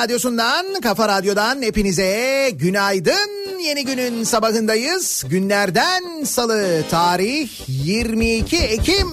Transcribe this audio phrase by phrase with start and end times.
[0.00, 3.58] Radyosu'ndan, Kafa Radyo'dan hepinize günaydın.
[3.64, 5.24] Yeni günün sabahındayız.
[5.30, 9.08] Günlerden salı, tarih 22 Ekim.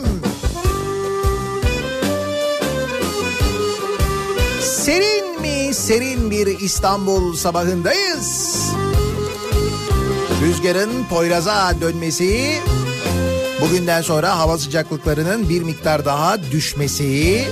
[4.62, 8.56] Serin mi serin bir İstanbul sabahındayız.
[10.42, 12.60] Rüzgarın Poyraz'a dönmesi,
[13.62, 17.46] bugünden sonra hava sıcaklıklarının bir miktar daha düşmesi,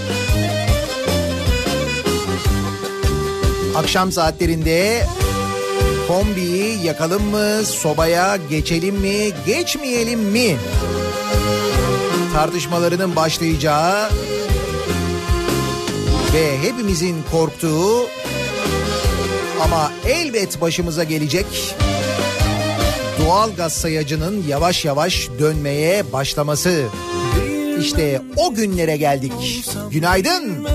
[3.75, 5.05] akşam saatlerinde
[6.07, 10.57] kombiyi yakalım mı, sobaya geçelim mi, geçmeyelim mi?
[12.33, 14.09] Tartışmalarının başlayacağı
[16.33, 18.07] ve hepimizin korktuğu
[19.63, 21.75] ama elbet başımıza gelecek
[23.25, 26.85] doğal gaz sayacının yavaş yavaş dönmeye başlaması.
[27.79, 29.33] İşte o günlere geldik.
[29.91, 30.67] Günaydın.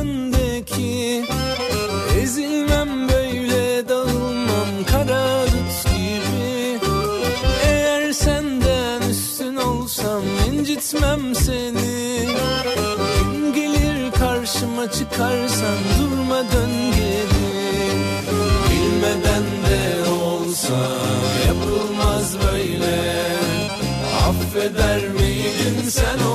[25.90, 26.29] pensando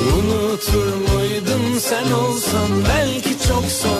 [0.00, 3.99] Unutur muydun sen olsan belki çok sonra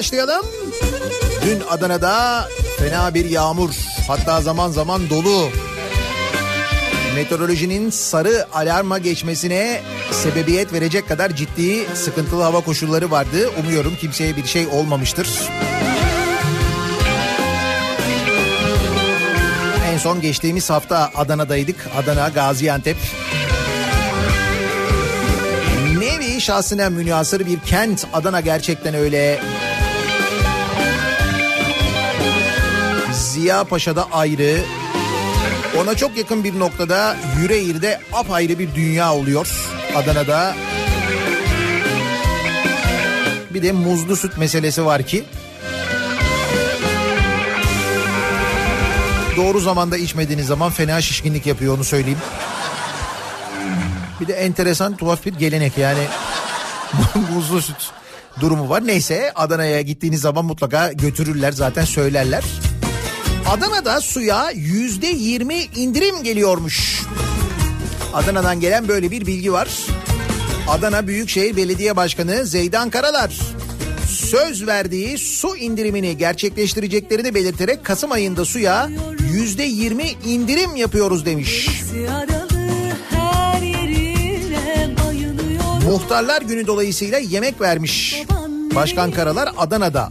[0.00, 0.46] başlayalım.
[1.44, 2.48] Dün Adana'da
[2.78, 3.70] fena bir yağmur
[4.08, 5.48] hatta zaman zaman dolu.
[7.14, 13.50] Meteorolojinin sarı alarma geçmesine sebebiyet verecek kadar ciddi sıkıntılı hava koşulları vardı.
[13.60, 15.28] Umuyorum kimseye bir şey olmamıştır.
[19.92, 21.88] En son geçtiğimiz hafta Adana'daydık.
[21.96, 22.96] Adana, Gaziantep.
[25.98, 29.40] Nevi şahsına münasır bir kent Adana gerçekten öyle.
[33.40, 34.58] Ziya Paşa'da ayrı.
[35.78, 39.48] Ona çok yakın bir noktada Yüreğir'de apayrı bir dünya oluyor
[39.96, 40.54] Adana'da.
[43.50, 45.24] Bir de muzlu süt meselesi var ki.
[49.36, 52.18] Doğru zamanda içmediğiniz zaman fena şişkinlik yapıyor onu söyleyeyim.
[54.20, 56.02] Bir de enteresan tuhaf bir gelenek yani
[57.34, 57.90] muzlu süt
[58.40, 58.86] durumu var.
[58.86, 62.44] Neyse Adana'ya gittiğiniz zaman mutlaka götürürler zaten söylerler.
[63.50, 67.02] Adana'da suya yüzde yirmi indirim geliyormuş.
[68.14, 69.68] Adana'dan gelen böyle bir bilgi var.
[70.68, 73.38] Adana Büyükşehir Belediye Başkanı Zeydan Karalar
[74.08, 78.90] söz verdiği su indirimini gerçekleştireceklerini belirterek Kasım ayında suya
[79.32, 81.68] yüzde yirmi indirim yapıyoruz demiş.
[85.86, 88.22] Muhtarlar günü dolayısıyla yemek vermiş.
[88.74, 90.10] Başkan Karalar Adana'da.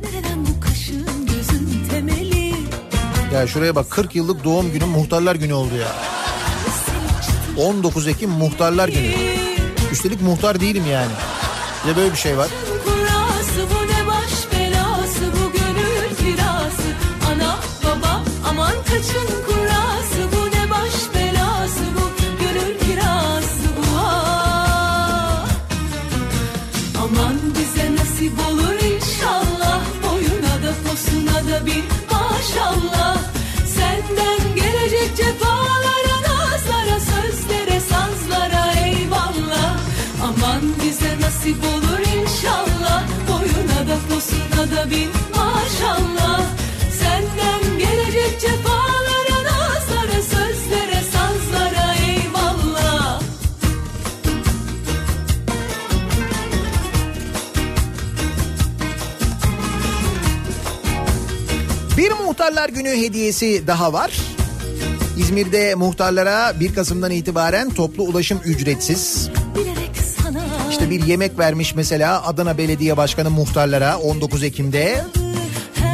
[3.33, 5.87] Ya şuraya bak 40 yıllık doğum günü muhtarlar günü oldu ya.
[7.65, 9.11] 19 Ekim muhtarlar günü.
[9.91, 11.11] Üstelik muhtar değilim yani.
[11.83, 12.47] Bir de böyle bir şey var.
[62.49, 64.11] Muhtarlar günü hediyesi daha var.
[65.17, 69.29] İzmir'de muhtarlara 1 Kasım'dan itibaren toplu ulaşım ücretsiz.
[70.69, 75.03] İşte bir yemek vermiş mesela Adana Belediye Başkanı muhtarlara 19 Ekim'de.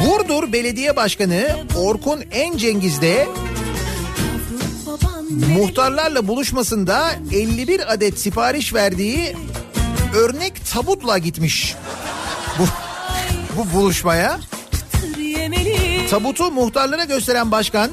[0.06, 3.28] Burdur Belediye Başkanı Orkun Encengiz de
[4.86, 5.24] baban
[5.58, 9.36] muhtarlarla buluşmasında 51 adet sipariş verdiği
[10.14, 11.74] örnek tabutla gitmiş.
[12.58, 12.64] Bu,
[13.56, 14.40] bu buluşmaya.
[16.10, 17.90] Tabutu muhtarlara gösteren başkan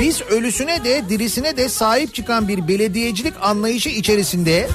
[0.00, 4.68] biz ölüsüne de dirisine de sahip çıkan bir belediyecilik anlayışı içerisinde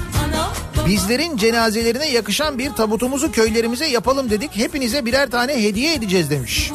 [0.86, 4.56] bizlerin cenazelerine yakışan bir tabutumuzu köylerimize yapalım dedik.
[4.56, 6.72] Hepinize birer tane hediye edeceğiz demiş.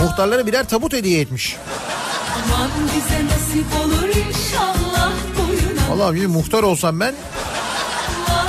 [0.00, 1.56] Muhtarlara birer tabut hediye etmiş.
[2.34, 7.14] Aman bize nasip olur inşallah boyuna Vallahi bir muhtar olsam ben
[8.28, 8.46] Allah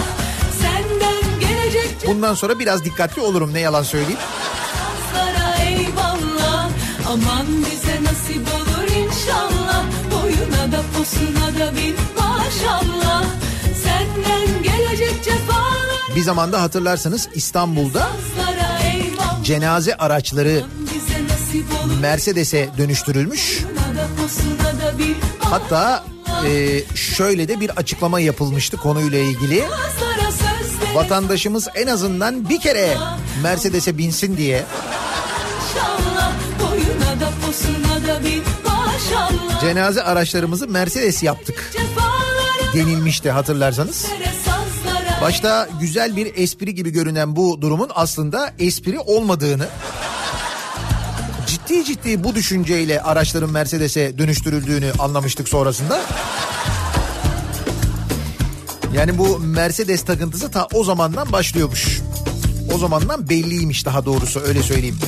[2.07, 4.19] bundan sonra biraz dikkatli olurum ne yalan söyleyeyim.
[7.07, 9.85] Aman bize nasip olur inşallah.
[10.11, 13.23] Boyuna da posuna da bir maşallah.
[13.83, 16.15] Senden gelecek cefalar.
[16.15, 18.09] Bir zamanda hatırlarsanız İstanbul'da
[19.43, 20.63] cenaze araçları
[22.01, 23.63] Mercedes'e dönüştürülmüş.
[25.39, 26.03] Hatta
[26.47, 29.63] e, şöyle de bir açıklama yapılmıştı konuyla ilgili.
[30.95, 32.97] Vatandaşımız en azından bir kere
[33.43, 34.65] Mercedes'e binsin diye
[39.67, 41.71] cenaze araçlarımızı Mercedes yaptık
[42.73, 44.05] denilmişti hatırlarsanız.
[45.21, 49.67] Başta güzel bir espri gibi görünen bu durumun aslında espri olmadığını
[51.47, 56.01] ciddi ciddi bu düşünceyle araçların Mercedes'e dönüştürüldüğünü anlamıştık sonrasında.
[58.93, 61.99] Yani bu Mercedes takıntısı ta o zamandan başlıyormuş.
[62.75, 64.99] O zamandan belliymiş daha doğrusu öyle söyleyeyim.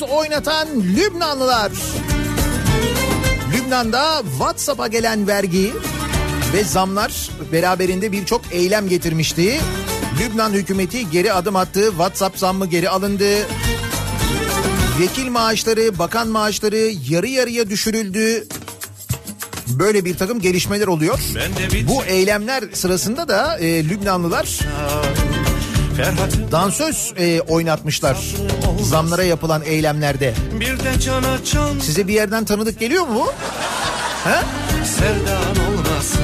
[0.00, 1.72] Dansöz oynatan Lübnanlılar.
[3.52, 5.72] Lübnan'da WhatsApp'a gelen vergi
[6.52, 9.60] ve zamlar beraberinde birçok eylem getirmişti.
[10.20, 11.88] Lübnan hükümeti geri adım attı.
[11.88, 13.46] WhatsApp zammı geri alındı.
[15.00, 18.48] Vekil maaşları, bakan maaşları yarı yarıya düşürüldü.
[19.68, 21.18] Böyle bir takım gelişmeler oluyor.
[21.88, 24.58] Bu eylemler sırasında da e, Lübnanlılar
[26.52, 28.16] dansöz e, oynatmışlar.
[28.82, 30.34] Zamlara yapılan eylemlerde.
[31.80, 33.32] Size bir yerden tanıdık geliyor mu bu?
[34.28, 34.38] He?
[34.84, 36.20] sevdan olmasa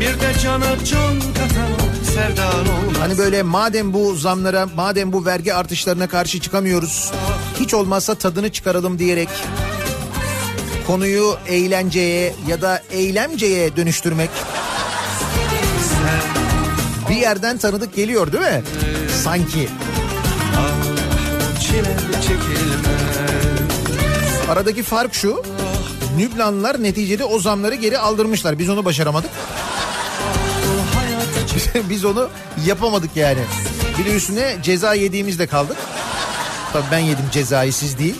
[0.00, 1.86] Bir de cana can katan
[3.00, 7.12] Hani böyle madem bu zamlara, madem bu vergi artışlarına karşı çıkamıyoruz,
[7.60, 9.28] hiç olmazsa tadını çıkaralım diyerek
[10.86, 14.30] konuyu eğlenceye ya da eylemceye dönüştürmek
[17.10, 18.62] bir yerden tanıdık geliyor değil mi?
[19.24, 19.68] Sanki.
[24.50, 25.42] Aradaki fark şu.
[26.18, 28.58] Lübnanlılar neticede o zamları geri aldırmışlar.
[28.58, 29.30] Biz onu başaramadık.
[31.90, 32.28] Biz onu
[32.66, 33.40] yapamadık yani.
[33.98, 35.76] Bir de üstüne ceza yediğimizde kaldık.
[36.72, 38.16] Tabii ben yedim cezayı siz değil.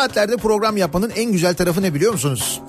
[0.00, 2.60] Saatlerde program yapmanın en güzel tarafı ne biliyor musunuz?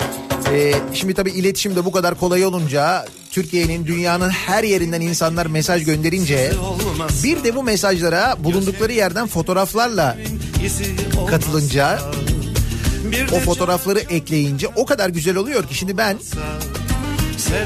[0.51, 5.85] Ee, şimdi tabii iletişim de bu kadar kolay olunca Türkiye'nin dünyanın her yerinden insanlar mesaj
[5.85, 6.51] gönderince
[7.23, 10.17] bir de bu mesajlara bulundukları yerden fotoğraflarla
[11.29, 11.99] katılınca
[13.33, 16.17] o fotoğrafları ekleyince o kadar güzel oluyor ki şimdi ben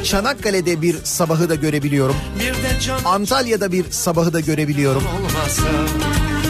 [0.04, 2.16] Çanakkale'de bir sabahı da görebiliyorum.
[3.06, 5.04] Antalya'da bir sabahı da görebiliyorum.
[5.06, 5.64] olmasa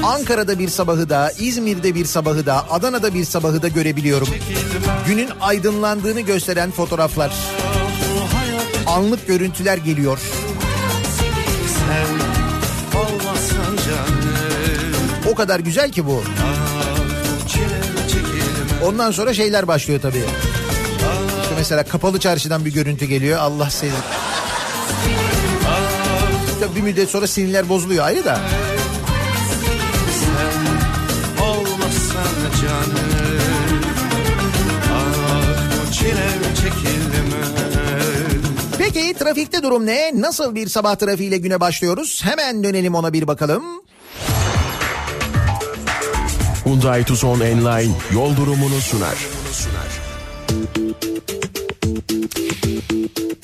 [0.05, 4.27] Ankara'da bir sabahı da, İzmir'de bir sabahı da, Adana'da bir sabahı da görebiliyorum.
[5.07, 7.33] Günün aydınlandığını gösteren fotoğraflar,
[8.87, 10.19] anlık görüntüler geliyor.
[15.31, 16.23] O kadar güzel ki bu.
[18.83, 20.23] Ondan sonra şeyler başlıyor tabii.
[21.41, 23.39] İşte mesela kapalı çarşıdan bir görüntü geliyor.
[23.39, 23.91] Allah seni.
[26.59, 28.39] Tabii bir müddet sonra sinirler bozuluyor ayrı da.
[39.19, 40.11] Trafikte durum ne?
[40.15, 42.21] Nasıl bir sabah trafiğiyle güne başlıyoruz?
[42.23, 43.63] Hemen dönelim ona bir bakalım.
[46.65, 49.15] Hyundai Tucson Enline yol durumunu sunar.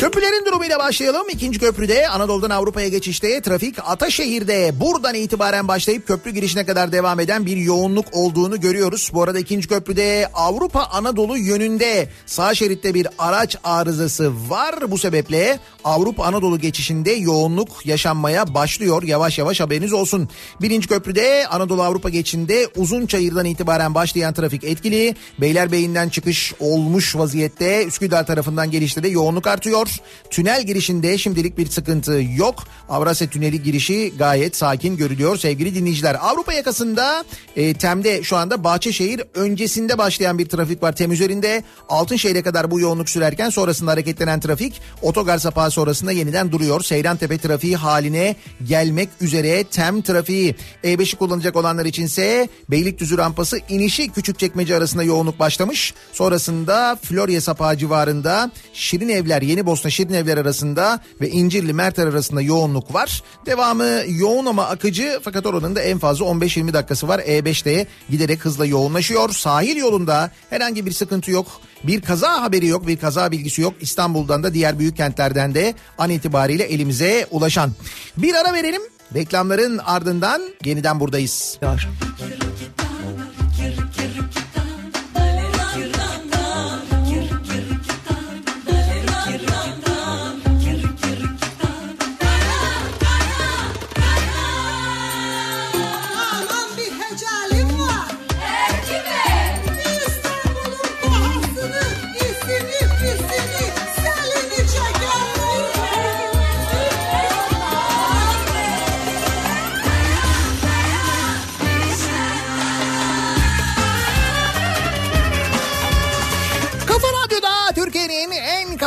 [0.01, 1.29] Köprülerin durumuyla başlayalım.
[1.29, 7.45] İkinci köprüde Anadolu'dan Avrupa'ya geçişte trafik Ataşehir'de buradan itibaren başlayıp köprü girişine kadar devam eden
[7.45, 9.11] bir yoğunluk olduğunu görüyoruz.
[9.13, 14.91] Bu arada ikinci köprüde Avrupa Anadolu yönünde sağ şeritte bir araç arızası var.
[14.91, 19.03] Bu sebeple Avrupa Anadolu geçişinde yoğunluk yaşanmaya başlıyor.
[19.03, 20.29] Yavaş yavaş haberiniz olsun.
[20.61, 25.15] Birinci köprüde Anadolu Avrupa geçişinde uzun çayırdan itibaren başlayan trafik etkili.
[25.41, 27.85] Beylerbeyi'nden çıkış olmuş vaziyette.
[27.85, 29.90] Üsküdar tarafından gelişte de yoğunluk artıyor.
[30.29, 32.63] Tünel girişinde şimdilik bir sıkıntı yok.
[32.89, 36.17] Avrasya Tüneli girişi gayet sakin görülüyor sevgili dinleyiciler.
[36.21, 37.23] Avrupa yakasında
[37.55, 40.95] e, Tem'de şu anda Bahçeşehir öncesinde başlayan bir trafik var.
[40.95, 46.81] Tem üzerinde Altınşehir'e kadar bu yoğunluk sürerken sonrasında hareketlenen trafik otogar sapağı sonrasında yeniden duruyor.
[46.81, 48.35] Seyrantepe trafiği haline
[48.67, 50.55] gelmek üzere Tem trafiği.
[50.83, 55.93] E5'i kullanacak olanlar içinse Beylikdüzü rampası inişi Küçükçekmece arasında yoğunluk başlamış.
[56.13, 62.41] Sonrasında Florya sapağı civarında Şirin Evler Yeni Bosna Şirin Evler arasında ve İncirli Merter arasında
[62.41, 63.23] yoğunluk var.
[63.45, 67.19] Devamı yoğun ama akıcı fakat oranın da en fazla 15-20 dakikası var.
[67.19, 69.29] E5'te giderek hızla yoğunlaşıyor.
[69.29, 71.47] Sahil yolunda herhangi bir sıkıntı yok.
[71.83, 73.73] Bir kaza haberi yok, bir kaza bilgisi yok.
[73.81, 77.71] İstanbul'dan da diğer büyük kentlerden de an itibariyle elimize ulaşan.
[78.17, 78.81] Bir ara verelim.
[79.15, 81.57] Reklamların ardından yeniden buradayız.
[81.61, 81.77] Aman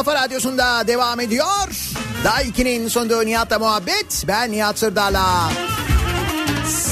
[0.05, 1.69] kafa radyosunda devam ediyor.
[2.25, 4.25] Daha 2'nin sonunda Nihat'la muhabbet.
[4.29, 5.51] Ben Nihat Sırdar'la.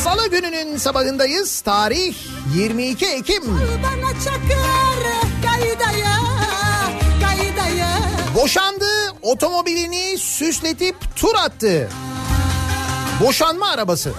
[0.05, 1.61] Salı gününün sabahındayız.
[1.61, 2.15] Tarih
[2.55, 3.43] 22 Ekim.
[8.35, 8.87] Boşandı,
[9.23, 11.89] otomobilini süsletip tur attı.
[13.21, 14.13] Boşanma arabası.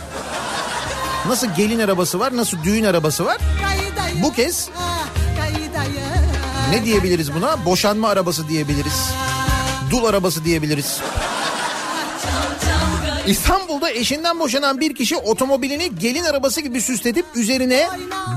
[1.28, 3.38] Nasıl gelin arabası var, nasıl düğün arabası var?
[4.24, 4.70] Bu kez.
[6.74, 7.66] Ne diyebiliriz buna?
[7.66, 9.10] Boşanma arabası diyebiliriz.
[9.92, 11.00] Dul arabası diyebiliriz.
[13.28, 17.90] İstanbul'da eşinden boşanan bir kişi otomobilini gelin arabası gibi süsletip üzerine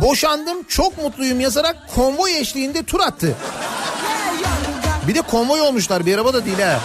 [0.02, 3.36] boşandım çok mutluyum yazarak konvoy eşliğinde tur attı.
[5.08, 6.80] Bir de konvoy olmuşlar bir araba da değil ha.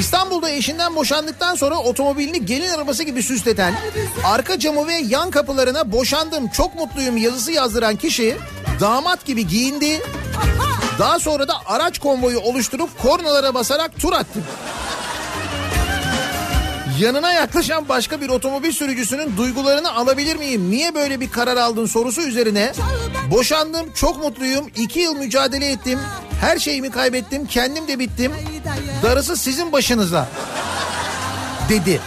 [0.00, 3.74] İstanbul'da eşinden boşandıktan sonra otomobilini gelin arabası gibi süsleten,
[4.24, 8.36] arka camı ve yan kapılarına boşandım çok mutluyum yazısı yazdıran kişi
[8.80, 10.02] damat gibi giyindi.
[10.98, 14.40] Daha sonra da araç konvoyu oluşturup kornalara basarak tur attı.
[16.98, 20.70] Yanına yaklaşan başka bir otomobil sürücüsünün duygularını alabilir miyim?
[20.70, 22.72] Niye böyle bir karar aldın sorusu üzerine
[23.30, 25.98] boşandım çok mutluyum iki yıl mücadele ettim
[26.40, 28.32] her şeyimi kaybettim kendim de bittim
[29.02, 30.28] darısı sizin başınıza
[31.68, 32.00] dedi.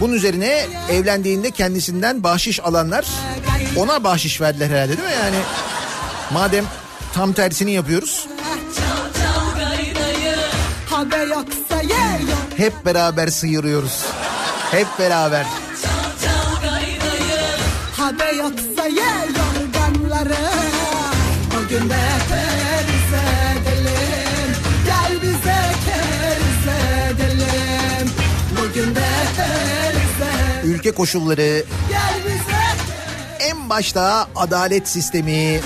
[0.00, 3.06] Bunun üzerine evlendiğinde kendisinden bahşiş alanlar
[3.76, 5.36] ona bahşiş verdiler herhalde değil mi yani?
[6.32, 6.64] Madem
[7.14, 8.26] tam tersini yapıyoruz
[12.56, 14.04] hep beraber sıyırıyoruz.
[14.70, 15.46] Hep beraber.
[17.96, 20.36] Haber yoksa ye yorganları.
[21.56, 23.12] Bugün de keriz
[23.52, 24.56] edelim.
[24.86, 26.66] Gel bize keriz
[27.10, 28.10] edelim.
[28.50, 30.74] Bugün de keriz edelim.
[30.74, 31.64] Ülke koşulları,
[33.40, 35.60] en başta adalet sistemi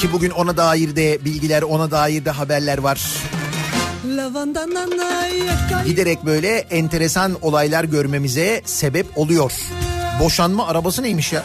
[0.00, 3.00] ki bugün ona dair de bilgiler, ona dair de haberler var.
[5.86, 9.52] Giderek böyle enteresan olaylar görmemize sebep oluyor.
[10.20, 11.44] Boşanma arabası neymiş ya?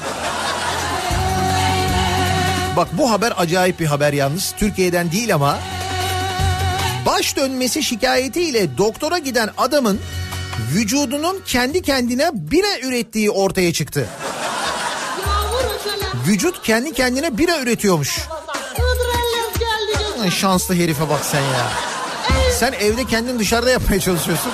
[2.78, 4.54] Bak bu haber acayip bir haber yalnız.
[4.58, 5.60] Türkiye'den değil ama.
[7.06, 9.99] Baş dönmesi şikayetiyle doktora giden adamın
[10.73, 14.08] vücudunun kendi kendine bira ürettiği ortaya çıktı.
[16.28, 18.19] Vücut kendi kendine bira üretiyormuş.
[20.30, 21.92] Şanslı herife bak sen ya.
[22.63, 24.52] Sen evde kendin dışarıda yapmaya çalışıyorsun.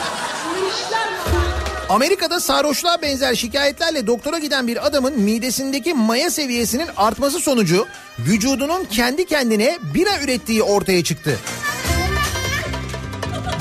[1.89, 7.87] Amerika'da sarhoşluğa benzer şikayetlerle doktora giden bir adamın midesindeki maya seviyesinin artması sonucu
[8.19, 11.39] vücudunun kendi kendine bira ürettiği ortaya çıktı.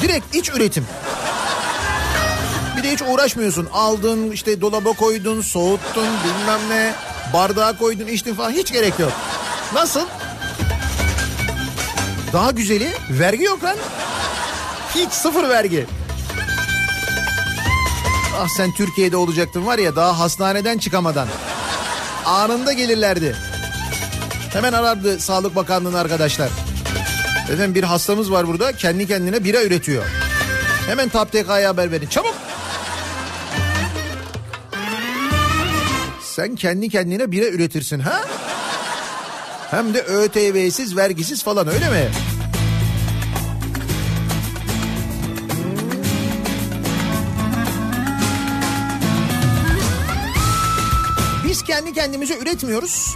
[0.03, 0.87] Direkt iç üretim.
[2.77, 3.69] Bir de hiç uğraşmıyorsun.
[3.73, 6.93] Aldın işte dolaba koydun, soğuttun bilmem ne.
[7.33, 9.13] Bardağa koydun içtin falan hiç gerek yok.
[9.75, 10.07] Nasıl?
[12.33, 13.77] Daha güzeli vergi yok lan.
[14.99, 15.87] Hiç sıfır vergi.
[18.37, 21.29] Ah sen Türkiye'de olacaktın var ya daha hastaneden çıkamadan.
[22.25, 23.37] Anında gelirlerdi.
[24.53, 26.49] Hemen arardı Sağlık Bakanlığı'nın arkadaşlar.
[27.49, 30.05] Dedim bir hastamız var burada kendi kendine bira üretiyor.
[30.87, 32.35] Hemen TAP haber verin çabuk.
[36.23, 38.25] Sen kendi kendine bira üretirsin ha?
[39.71, 42.11] Hem de ÖTV'siz vergisiz falan öyle mi?
[51.99, 53.15] Kendimize üretmiyoruz.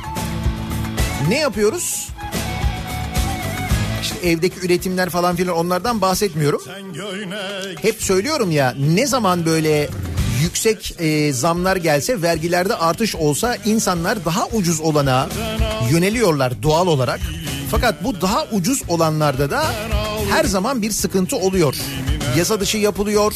[1.29, 2.09] Ne yapıyoruz?
[4.03, 6.63] İşte evdeki üretimler falan filan onlardan bahsetmiyorum.
[7.83, 9.89] Hep söylüyorum ya ne zaman böyle
[10.43, 15.29] yüksek e, zamlar gelse vergilerde artış olsa insanlar daha ucuz olana
[15.91, 17.21] yöneliyorlar doğal olarak.
[17.71, 19.65] Fakat bu daha ucuz olanlarda da
[20.31, 21.75] her zaman bir sıkıntı oluyor.
[22.37, 23.35] Yasa dışı yapılıyor.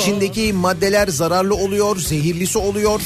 [0.00, 3.00] İçindeki maddeler zararlı oluyor, zehirlisi oluyor.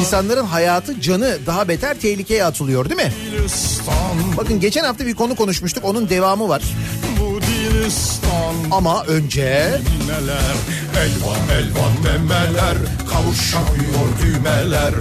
[0.00, 3.12] İnsanların hayatı, canı daha beter tehlikeye atılıyor değil mi?
[4.36, 6.62] Bakın geçen hafta bir konu konuşmuştuk, onun devamı var.
[8.70, 10.54] Ama önce neler
[11.02, 12.76] Elvan elvan memeler
[13.10, 14.94] Kavuşamıyor düğmeler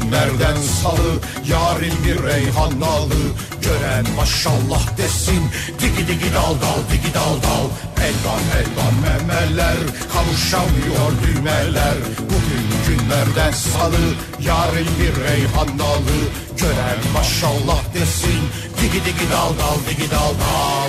[0.00, 1.12] günlerden salı
[1.48, 3.22] Yarın bir reyhan nalı.
[3.62, 5.42] Gören maşallah desin
[5.80, 7.68] Digi digi dal dal digi dal dal.
[8.04, 9.76] Elvan elvan memeler
[10.12, 11.94] Kavuşamıyor düğmeler.
[12.20, 16.18] Bugün günlerden salı Yarın bir reyhan nalı.
[16.58, 18.40] Gören maşallah desin
[18.80, 20.88] Digi digi dal dal digi dal dal.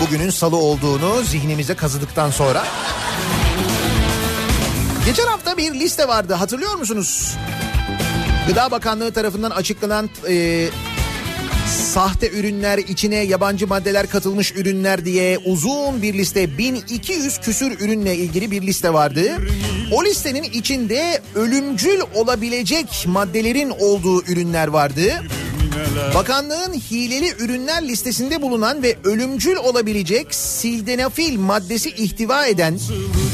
[0.00, 2.64] Bugünün salı olduğunu zihnimize kazıdıktan sonra.
[5.06, 7.34] Geçen hafta bir liste vardı hatırlıyor musunuz?
[8.48, 10.68] Gıda Bakanlığı tarafından açıklanan e,
[11.68, 18.50] Sahte ürünler, içine yabancı maddeler katılmış ürünler diye uzun bir liste 1200 küsür ürünle ilgili
[18.50, 19.22] bir liste vardı.
[19.92, 25.02] O listenin içinde ölümcül olabilecek maddelerin olduğu ürünler vardı.
[26.14, 32.78] Bakanlığın hileli ürünler listesinde bulunan ve ölümcül olabilecek sildenafil maddesi ihtiva eden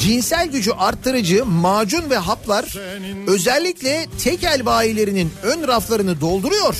[0.02, 2.78] cinsel gücü arttırıcı macun ve haplar
[3.26, 6.76] özellikle tekel bayilerinin ön raflarını dolduruyor.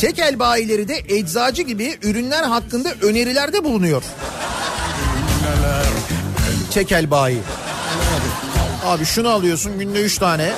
[0.00, 4.02] Tekel bayileri de eczacı gibi ürünler hakkında önerilerde bulunuyor.
[6.70, 7.38] Tekel bayi.
[8.84, 10.52] Abi şunu alıyorsun günde 3 tane.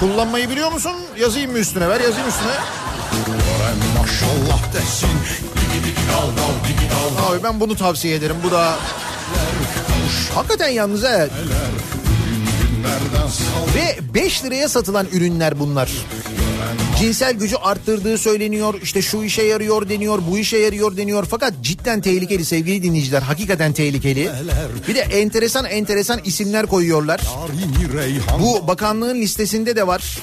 [0.00, 0.92] Kullanmayı biliyor musun?
[1.18, 1.88] Yazayım mı üstüne?
[1.88, 2.52] Ver yazayım üstüne.
[3.98, 5.08] Maşallah desin
[7.28, 8.36] Abi ben bunu tavsiye ederim.
[8.44, 8.74] Bu da
[10.34, 11.28] hakikaten yalnız he.
[13.74, 15.90] Ve 5 liraya satılan ürünler bunlar.
[17.00, 18.74] Cinsel gücü arttırdığı söyleniyor.
[18.82, 21.26] İşte şu işe yarıyor deniyor, bu işe yarıyor deniyor.
[21.30, 23.22] Fakat cidden tehlikeli sevgili dinleyiciler.
[23.22, 24.30] Hakikaten tehlikeli.
[24.88, 27.20] Bir de enteresan enteresan isimler koyuyorlar.
[28.40, 30.18] Bu bakanlığın listesinde de var.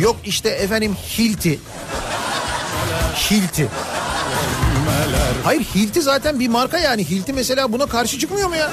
[0.00, 1.58] Yok işte efendim Hilti.
[3.30, 3.68] Hilti.
[5.44, 7.04] Hayır Hilti zaten bir marka yani.
[7.04, 8.70] Hilti mesela buna karşı çıkmıyor mu ya?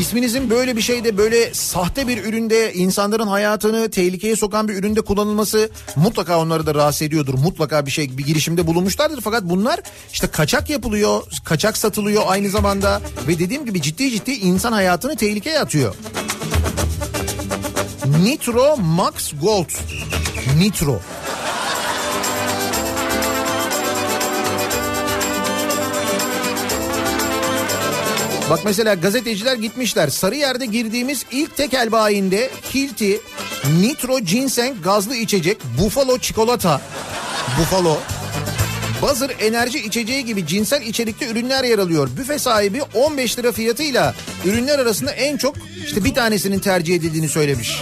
[0.00, 5.70] İsminizin böyle bir şeyde böyle sahte bir üründe insanların hayatını tehlikeye sokan bir üründe kullanılması
[5.96, 7.34] mutlaka onları da rahatsız ediyordur.
[7.34, 9.80] Mutlaka bir şey bir girişimde bulunmuşlardır fakat bunlar
[10.12, 15.60] işte kaçak yapılıyor, kaçak satılıyor aynı zamanda ve dediğim gibi ciddi ciddi insan hayatını tehlikeye
[15.60, 15.94] atıyor.
[18.22, 19.70] Nitro Max Gold.
[20.58, 21.00] Nitro.
[28.50, 30.08] Bak mesela gazeteciler gitmişler.
[30.08, 33.20] Sarıyer'de girdiğimiz ilk tekel bayinde Hilti,
[33.80, 36.80] Nitro Ginseng gazlı içecek, Buffalo çikolata,
[37.60, 37.96] Buffalo,
[39.02, 42.08] Buzzer enerji içeceği gibi cinsel içerikli ürünler yer alıyor.
[42.16, 47.80] Büfe sahibi 15 lira fiyatıyla ürünler arasında en çok işte bir tanesinin tercih edildiğini söylemiş.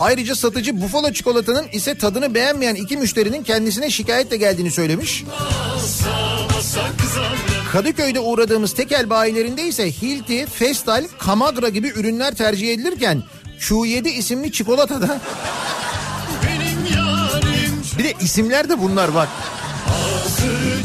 [0.00, 5.24] Ayrıca satıcı Buffalo çikolatanın ise tadını beğenmeyen iki müşterinin kendisine şikayetle geldiğini söylemiş.
[7.72, 13.22] Kadıköy'de uğradığımız tekel bayilerinde ise Hilti, Festal, Kamagra gibi ürünler tercih edilirken
[13.60, 15.20] Q7 isimli çikolatada
[17.98, 19.28] bir de isimler de bunlar bak.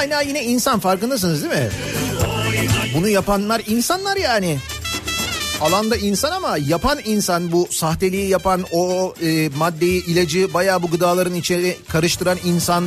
[0.02, 1.70] kaynağı yine insan farkındasınız değil mi?
[2.94, 4.58] Bunu yapanlar insanlar yani.
[5.60, 11.34] Alanda insan ama yapan insan bu sahteliği yapan o e, maddeyi ilacı bayağı bu gıdaların
[11.34, 12.84] içeri karıştıran insan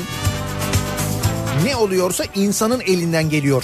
[1.64, 3.64] ne oluyorsa insanın elinden geliyor.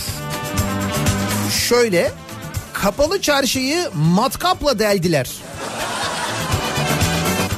[1.69, 2.11] Şöyle
[2.73, 5.29] kapalı çarşıyı matkapla deldiler.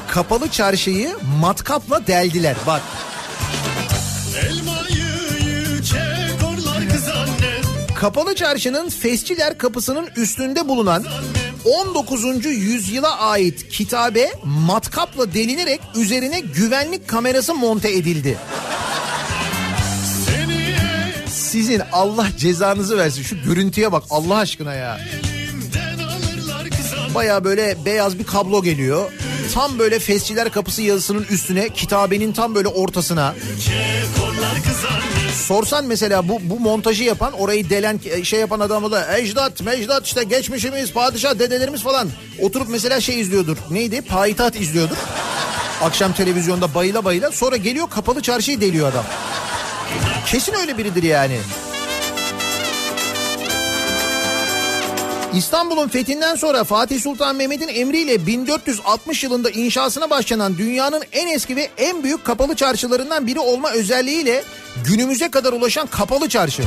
[0.08, 2.82] Kapalı çarşıyı matkapla deldiler bak.
[8.04, 11.04] Kapalı çarşının Fesçiler kapısının üstünde bulunan
[11.64, 12.44] 19.
[12.44, 18.38] yüzyıla ait kitabe matkapla delinerek üzerine güvenlik kamerası monte edildi.
[21.28, 25.00] Sizin Allah cezanızı versin şu görüntüye bak Allah aşkına ya.
[27.14, 29.12] Baya böyle beyaz bir kablo geliyor.
[29.54, 33.34] Tam böyle Fesçiler kapısı yazısının üstüne kitabenin tam böyle ortasına.
[35.46, 40.24] Sorsan mesela bu bu montajı yapan orayı delen şey yapan adamı da ecdat mecdat işte
[40.24, 42.08] geçmişimiz padişah dedelerimiz falan
[42.42, 43.56] oturup mesela şey izliyordur.
[43.70, 44.02] Neydi?
[44.02, 44.96] Payitaht izliyordur.
[45.82, 49.04] Akşam televizyonda bayıla bayıla sonra geliyor kapalı çarşıyı deliyor adam.
[50.26, 51.38] Kesin öyle biridir yani.
[55.36, 61.70] İstanbul'un fethinden sonra Fatih Sultan Mehmet'in emriyle 1460 yılında inşasına başlanan dünyanın en eski ve
[61.78, 64.44] en büyük kapalı çarşılarından biri olma özelliğiyle
[64.84, 66.62] günümüze kadar ulaşan kapalı çarşı.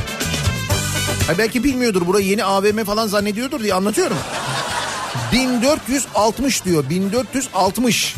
[1.26, 4.18] Ha belki bilmiyordur burayı yeni AVM falan zannediyordur diye anlatıyorum.
[5.32, 8.14] 1460 diyor 1460.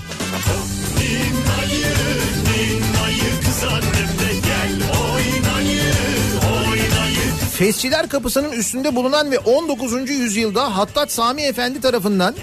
[7.61, 10.11] Fesçiler Kapısı'nın üstünde bulunan ve 19.
[10.11, 12.35] yüzyılda Hattat Sami Efendi tarafından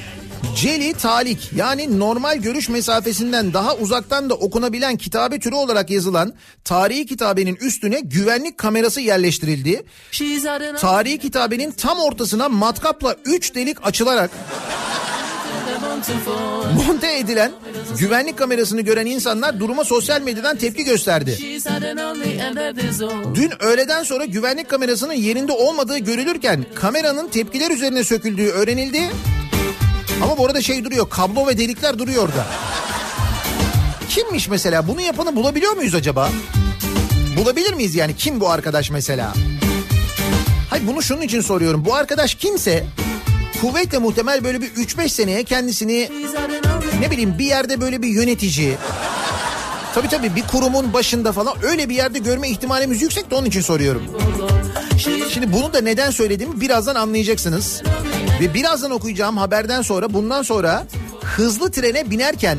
[0.55, 7.05] Celi Talik yani normal görüş mesafesinden daha uzaktan da okunabilen kitabe türü olarak yazılan tarihi
[7.05, 9.85] kitabenin üstüne güvenlik kamerası yerleştirildi.
[10.79, 14.31] Tarihi kitabenin tam ortasına matkapla 3 delik açılarak
[16.87, 17.51] Monte edilen
[17.99, 21.37] güvenlik kamerasını gören insanlar duruma sosyal medyadan tepki gösterdi.
[23.35, 29.01] Dün öğleden sonra güvenlik kamerasının yerinde olmadığı görülürken kameranın tepkiler üzerine söküldüğü öğrenildi.
[30.23, 32.45] Ama bu arada şey duruyor kablo ve delikler duruyor orada.
[34.09, 36.29] Kimmiş mesela bunu yapanı bulabiliyor muyuz acaba?
[37.37, 39.33] Bulabilir miyiz yani kim bu arkadaş mesela?
[40.69, 41.85] Hayır bunu şunun için soruyorum.
[41.85, 42.83] Bu arkadaş kimse
[43.61, 46.09] kuvvetle muhtemel böyle bir 3-5 seneye kendisini
[46.99, 48.77] ne bileyim bir yerde böyle bir yönetici
[49.95, 53.61] tabii tabii bir kurumun başında falan öyle bir yerde görme ihtimalimiz yüksek de onun için
[53.61, 54.03] soruyorum.
[55.29, 57.81] Şimdi bunu da neden söylediğimi birazdan anlayacaksınız.
[58.41, 60.87] Ve birazdan okuyacağım haberden sonra bundan sonra
[61.23, 62.57] hızlı trene binerken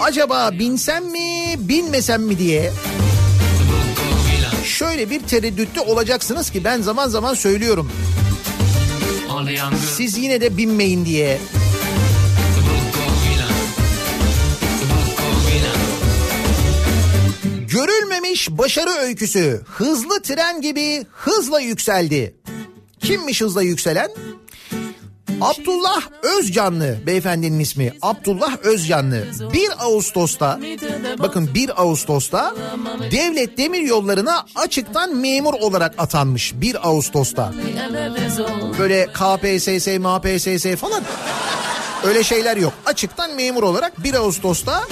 [0.00, 2.72] acaba binsem mi binmesem mi diye
[4.64, 7.90] şöyle bir tereddütte olacaksınız ki ben zaman zaman söylüyorum.
[9.96, 11.38] Siz yine de binmeyin diye.
[17.68, 22.34] Görülmemiş başarı öyküsü hızlı tren gibi hızla yükseldi.
[23.00, 24.10] Kimmiş hızla yükselen?
[25.40, 26.02] Abdullah
[26.38, 30.60] Özcanlı beyefendinin ismi Abdullah Özcanlı 1 Ağustos'ta
[31.18, 32.54] bakın 1 Ağustos'ta
[33.10, 37.52] devlet demir yollarına açıktan memur olarak atanmış 1 Ağustos'ta.
[38.78, 41.02] Böyle KPSS, MPSS falan
[42.04, 42.72] öyle şeyler yok.
[42.86, 44.84] Açıktan memur olarak 1 Ağustos'ta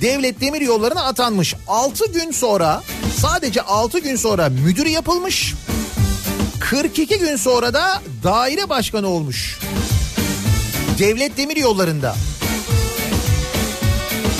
[0.00, 1.54] devlet demir yollarına atanmış.
[1.68, 2.82] 6 gün sonra
[3.16, 5.54] sadece 6 gün sonra müdür yapılmış.
[6.60, 9.58] 42 gün sonra da daire başkanı olmuş.
[10.98, 12.16] Devlet demir yollarında.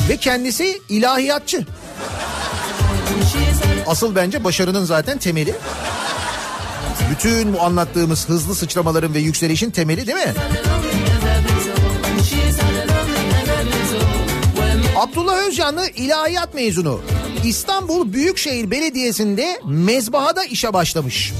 [0.09, 1.66] Ve kendisi ilahiyatçı.
[3.87, 5.55] Asıl bence başarının zaten temeli.
[7.11, 10.35] Bütün bu anlattığımız hızlı sıçramaların ve yükselişin temeli değil mi?
[14.97, 17.01] Abdullah Özcanlı ilahiyat mezunu.
[17.44, 21.33] İstanbul Büyükşehir Belediyesi'nde mezbahada işe başlamış.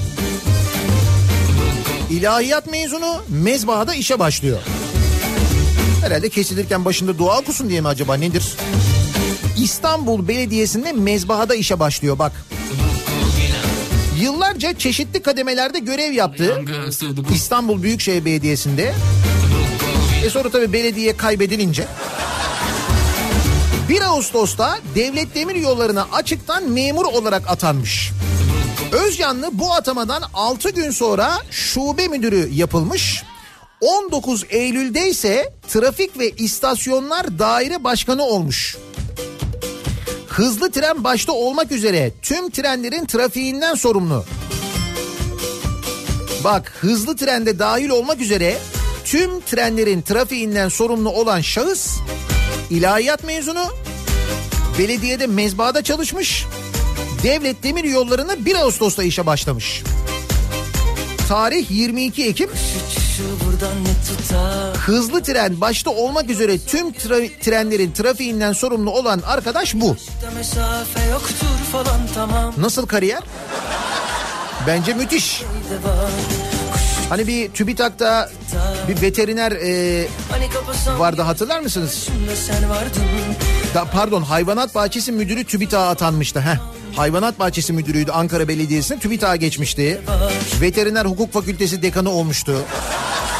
[2.09, 4.59] İlahiyat mezunu mezbahada işe başlıyor.
[6.01, 8.55] Herhalde kesilirken başında dua okusun diye mi acaba nedir?
[9.57, 12.31] İstanbul Belediyesi'nde mezbahada işe başlıyor bak.
[14.21, 16.43] Yıllarca çeşitli kademelerde görev yaptı.
[17.33, 18.93] İstanbul Büyükşehir Belediyesi'nde.
[20.25, 21.87] E sonra tabii belediye kaybedilince
[23.89, 28.11] 1 Ağustos'ta Devlet Demir Yolları'na açıktan memur olarak atanmış.
[28.91, 33.23] Özcanlı bu atamadan 6 gün sonra şube müdürü yapılmış.
[33.81, 38.77] 19 Eylül'de ise trafik ve istasyonlar daire başkanı olmuş.
[40.39, 44.25] Hızlı tren başta olmak üzere tüm trenlerin trafiğinden sorumlu.
[46.43, 48.57] Bak hızlı trende dahil olmak üzere
[49.05, 51.97] tüm trenlerin trafiğinden sorumlu olan şahıs
[52.69, 53.65] ilahiyat mezunu,
[54.79, 56.45] belediyede mezbahada çalışmış,
[57.23, 59.83] devlet demir yollarına 1 Ağustos'ta işe başlamış.
[61.27, 62.49] Tarih 22 Ekim.
[64.77, 69.97] Hızlı tren başta olmak üzere tüm tra- trenlerin trafiğinden sorumlu olan arkadaş bu.
[72.57, 73.23] Nasıl kariyer?
[74.67, 75.43] Bence müthiş.
[77.09, 78.29] Hani bir TÜBİTAK'ta
[78.87, 80.49] bir veteriner e, Hani
[80.99, 82.07] vardı hatırlar mısınız?
[83.73, 86.41] Da, pardon hayvanat bahçesi müdürü TÜBİTAK'a atanmıştı.
[86.41, 86.57] Heh.
[86.95, 90.01] Hayvanat bahçesi müdürüydü Ankara Belediyesi'ne TÜBİTAK'a geçmişti.
[90.61, 92.55] Veteriner hukuk fakültesi dekanı olmuştu.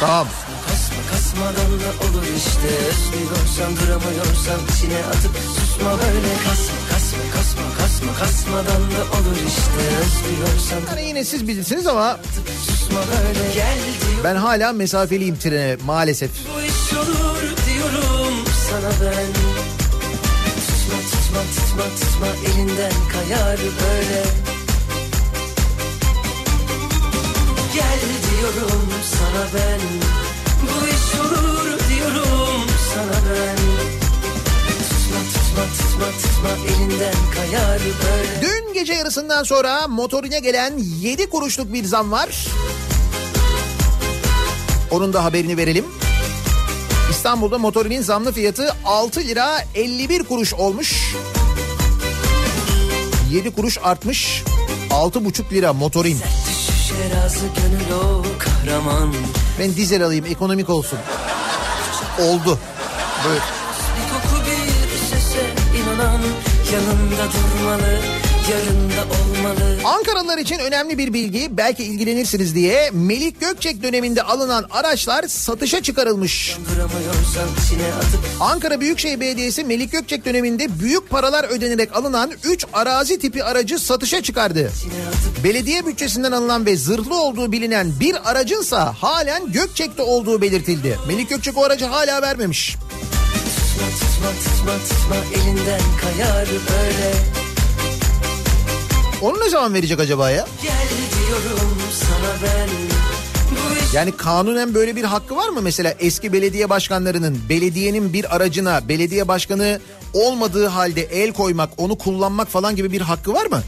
[0.00, 0.26] Tamam.
[0.68, 8.14] Kasma kasmadan da olur işte Özlüyorsan duramıyorsan içine atıp Susma böyle kasma kasma kasma kasma
[8.18, 12.20] Kasmadan da olur işte Özlüyorsan Yani yine siz bilirsiniz ama
[12.66, 13.64] susma böyle
[14.24, 16.30] ben hala mesafeliyim trene maalesef.
[16.30, 18.34] bu iş olur diyorum
[18.70, 19.49] sana ben
[20.90, 24.24] Tutma tutma tutma tutma elinden kayar böyle
[27.74, 28.00] Gel
[28.30, 29.80] diyorum sana ben
[30.62, 33.56] Bu iş olur diyorum sana ben
[38.42, 42.46] Dün gece yarısından sonra motorine gelen 7 kuruşluk bir zam var.
[44.90, 45.84] Onun da haberini verelim.
[47.10, 51.14] İstanbul'da motorinin zamlı fiyatı 6 lira 51 kuruş olmuş.
[53.30, 54.42] 7 kuruş artmış.
[54.90, 56.18] 6,5 lira motorin.
[59.58, 60.98] Ben dizel alayım ekonomik olsun.
[62.20, 62.58] Oldu.
[63.28, 65.46] Böyle Bir koku bir sese
[65.82, 66.20] inanan
[66.72, 68.19] yanında durmalı
[69.84, 76.56] Ankaralılar için önemli bir bilgi belki ilgilenirsiniz diye Melik Gökçek döneminde alınan araçlar satışa çıkarılmış.
[78.40, 84.22] Ankara Büyükşehir Belediyesi Melik Gökçek döneminde büyük paralar ödenerek alınan 3 arazi tipi aracı satışa
[84.22, 84.70] çıkardı.
[85.44, 90.98] Belediye bütçesinden alınan ve zırhlı olduğu bilinen bir aracınsa halen Gökçek'te olduğu belirtildi.
[91.08, 92.76] Melik Gökçek o aracı hala vermemiş.
[92.76, 97.12] tutma tutma tutma tutma elinden kayar böyle
[99.22, 100.46] Onu ne zaman verecek acaba ya?
[103.94, 105.62] Yani kanunen böyle bir hakkı var mı?
[105.62, 109.80] Mesela eski belediye başkanlarının belediyenin bir aracına belediye başkanı
[110.14, 113.62] olmadığı halde el koymak, onu kullanmak falan gibi bir hakkı var mı?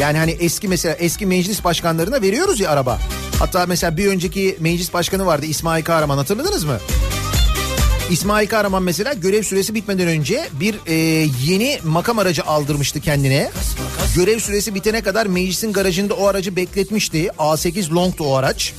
[0.00, 2.98] Yani hani eski mesela eski meclis başkanlarına veriyoruz ya araba.
[3.38, 6.78] Hatta mesela bir önceki meclis başkanı vardı İsmail Kahraman hatırladınız mı?
[8.10, 10.94] İsmail Kahraman mesela görev süresi bitmeden önce bir e,
[11.44, 13.50] yeni makam aracı aldırmıştı kendine.
[14.16, 17.30] Görev süresi bitene kadar meclisin garajında o aracı bekletmişti.
[17.38, 18.74] A8 Long'tu o araç.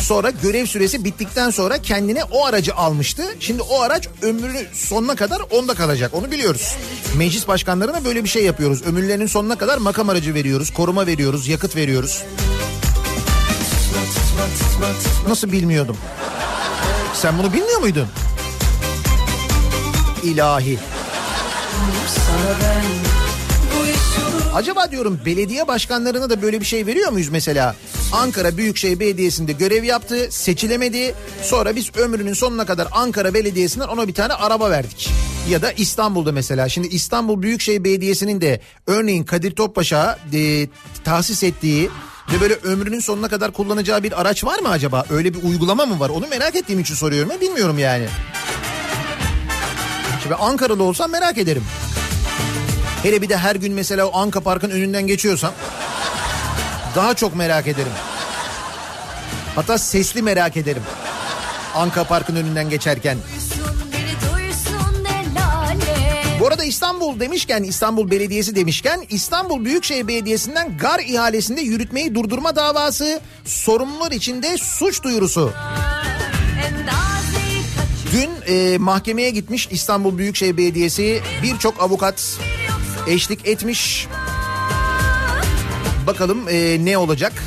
[0.00, 3.22] Sonra görev süresi bittikten sonra kendine o aracı almıştı.
[3.40, 6.14] Şimdi o araç ömrünü sonuna kadar onda kalacak.
[6.14, 6.76] Onu biliyoruz.
[7.16, 8.82] Meclis başkanlarına böyle bir şey yapıyoruz.
[8.82, 12.22] Ömürlerinin sonuna kadar makam aracı veriyoruz, koruma veriyoruz, yakıt veriyoruz.
[15.28, 15.96] Nasıl bilmiyordum?
[17.16, 18.06] Sen bunu bilmiyor muydun?
[20.22, 20.78] İlahi.
[24.54, 27.76] Acaba diyorum belediye başkanlarına da böyle bir şey veriyor muyuz mesela?
[28.12, 31.14] Ankara Büyükşehir Belediyesi'nde görev yaptı, seçilemedi.
[31.42, 35.10] Sonra biz ömrünün sonuna kadar Ankara Belediyesi'nden ona bir tane araba verdik.
[35.50, 36.68] Ya da İstanbul'da mesela.
[36.68, 40.68] Şimdi İstanbul Büyükşehir Belediyesi'nin de örneğin Kadir Topbaş'a e,
[41.04, 41.90] tahsis ettiği
[42.32, 45.04] ve böyle ömrünün sonuna kadar kullanacağı bir araç var mı acaba?
[45.10, 46.08] Öyle bir uygulama mı var?
[46.08, 47.30] Onu merak ettiğim için soruyorum.
[47.30, 48.06] ya, Bilmiyorum yani.
[50.22, 51.64] Şimdi Ankaralı olsam merak ederim.
[53.02, 55.52] Hele bir de her gün mesela o Anka Park'ın önünden geçiyorsam
[56.96, 57.92] daha çok merak ederim.
[59.54, 60.82] Hatta sesli merak ederim.
[61.74, 63.18] Anka Park'ın önünden geçerken.
[66.46, 73.20] Bu arada İstanbul demişken İstanbul Belediyesi demişken İstanbul Büyükşehir Belediyesi'nden gar ihalesinde yürütmeyi durdurma davası
[73.44, 75.52] sorumlular içinde suç duyurusu.
[78.12, 82.38] Dün e, mahkemeye gitmiş İstanbul Büyükşehir Belediyesi birçok avukat
[83.06, 84.08] eşlik etmiş.
[86.06, 87.32] Bakalım e, ne olacak?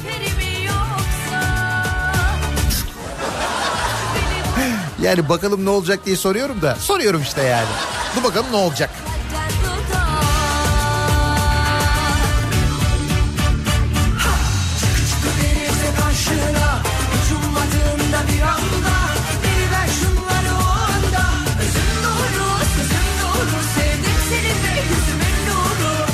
[5.01, 6.75] Yani bakalım ne olacak diye soruyorum da.
[6.75, 7.67] Soruyorum işte yani.
[8.15, 8.89] Dur bakalım ne olacak.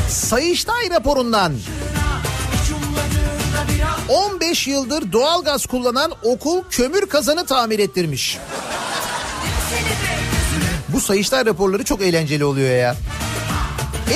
[0.10, 1.54] Sayıştay raporundan
[4.10, 8.38] 15 yıldır doğalgaz kullanan okul kömür kazanı tamir ettirmiş.
[10.96, 12.96] Bu Sayıştay raporları çok eğlenceli oluyor ya.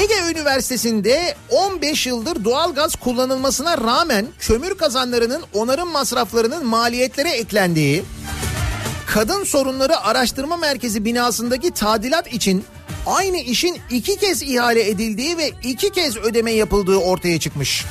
[0.02, 8.04] Ege Üniversitesi'nde 15 yıldır doğalgaz kullanılmasına rağmen kömür kazanlarının onarım masraflarının maliyetlere eklendiği,
[9.08, 12.66] Kadın Sorunları Araştırma Merkezi binasındaki tadilat için
[13.06, 17.86] aynı işin iki kez ihale edildiği ve iki kez ödeme yapıldığı ortaya çıkmış.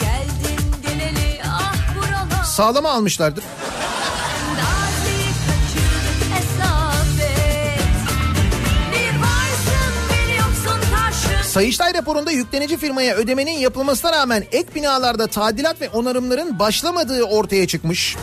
[0.00, 3.44] Geldin geleli ah Sağlama almışlardır.
[11.52, 18.16] Sayıştay raporunda yüklenici firmaya ödemenin yapılmasına rağmen ek binalarda tadilat ve onarımların başlamadığı ortaya çıkmış.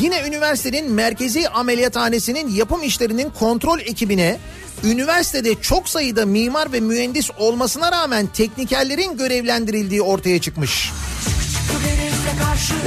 [0.00, 4.38] Yine üniversitenin merkezi ameliyathanesinin yapım işlerinin kontrol ekibine
[4.84, 10.92] üniversitede çok sayıda mimar ve mühendis olmasına rağmen teknikerlerin görevlendirildiği ortaya çıkmış.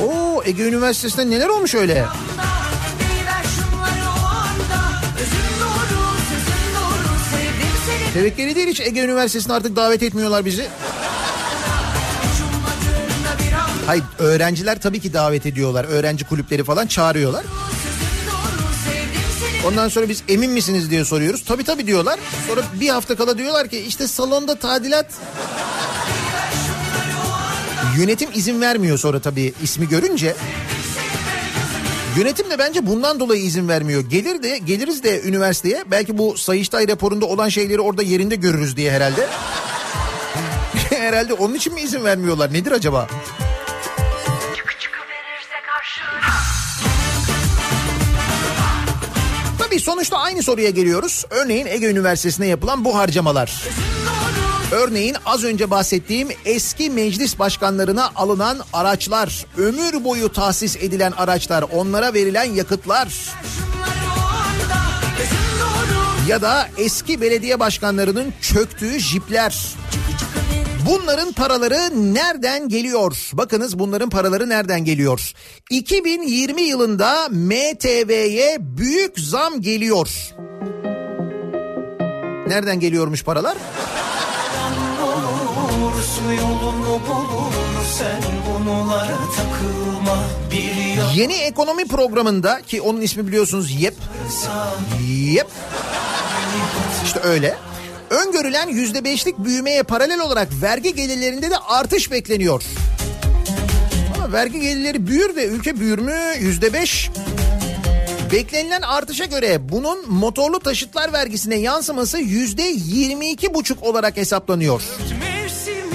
[0.04, 1.94] Oo Ege Üniversitesi'nde neler olmuş öyle?
[1.94, 2.61] Veriver
[8.14, 10.68] Tevekkeli değil hiç Ege Üniversitesi'ne artık davet etmiyorlar bizi.
[13.86, 15.86] Hayır öğrenciler tabii ki davet ediyorlar.
[15.86, 17.44] Öğrenci kulüpleri falan çağırıyorlar.
[19.68, 21.44] Ondan sonra biz emin misiniz diye soruyoruz.
[21.46, 22.20] Tabii tabii diyorlar.
[22.48, 25.06] Sonra bir hafta kala diyorlar ki işte salonda tadilat.
[27.98, 30.36] Yönetim izin vermiyor sonra tabii ismi görünce.
[32.18, 34.02] Yönetim de bence bundan dolayı izin vermiyor.
[34.02, 38.92] Gelir de geliriz de üniversiteye belki bu Sayıştay raporunda olan şeyleri orada yerinde görürüz diye
[38.92, 39.28] herhalde.
[40.90, 42.54] herhalde onun için mi izin vermiyorlar?
[42.54, 43.08] Nedir acaba?
[49.60, 51.26] Tabii sonuçta aynı soruya geliyoruz.
[51.30, 53.64] Örneğin Ege Üniversitesi'nde yapılan bu harcamalar.
[54.72, 62.14] Örneğin az önce bahsettiğim eski meclis başkanlarına alınan araçlar, ömür boyu tahsis edilen araçlar, onlara
[62.14, 63.08] verilen yakıtlar
[66.28, 69.66] ya da eski belediye başkanlarının çöktüğü jipler.
[70.90, 73.30] Bunların paraları nereden geliyor?
[73.34, 75.34] Bakınız bunların paraları nereden geliyor?
[75.70, 80.10] 2020 yılında MTV'ye büyük zam geliyor.
[82.48, 83.58] Nereden geliyormuş paralar?
[86.02, 87.54] Olursun yolunu bulur
[87.98, 93.94] sen bunlara takılma bir yol Yeni ekonomi programında ki onun ismi biliyorsunuz YEP.
[95.10, 95.48] YEP.
[97.06, 97.56] İşte öyle.
[98.10, 102.64] Öngörülen yüzde beşlik büyümeye paralel olarak vergi gelirlerinde de artış bekleniyor.
[104.16, 106.20] Ama vergi gelirleri büyür de ülke büyür mü?
[106.40, 107.10] Yüzde beş.
[108.32, 114.82] Beklenilen artışa göre bunun motorlu taşıtlar vergisine yansıması yüzde yirmi iki buçuk olarak hesaplanıyor.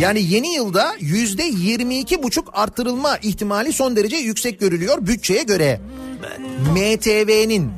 [0.01, 5.81] Yani yeni yılda yüzde yirmi iki buçuk arttırılma ihtimali son derece yüksek görülüyor bütçeye göre.
[6.73, 7.71] MTV'nin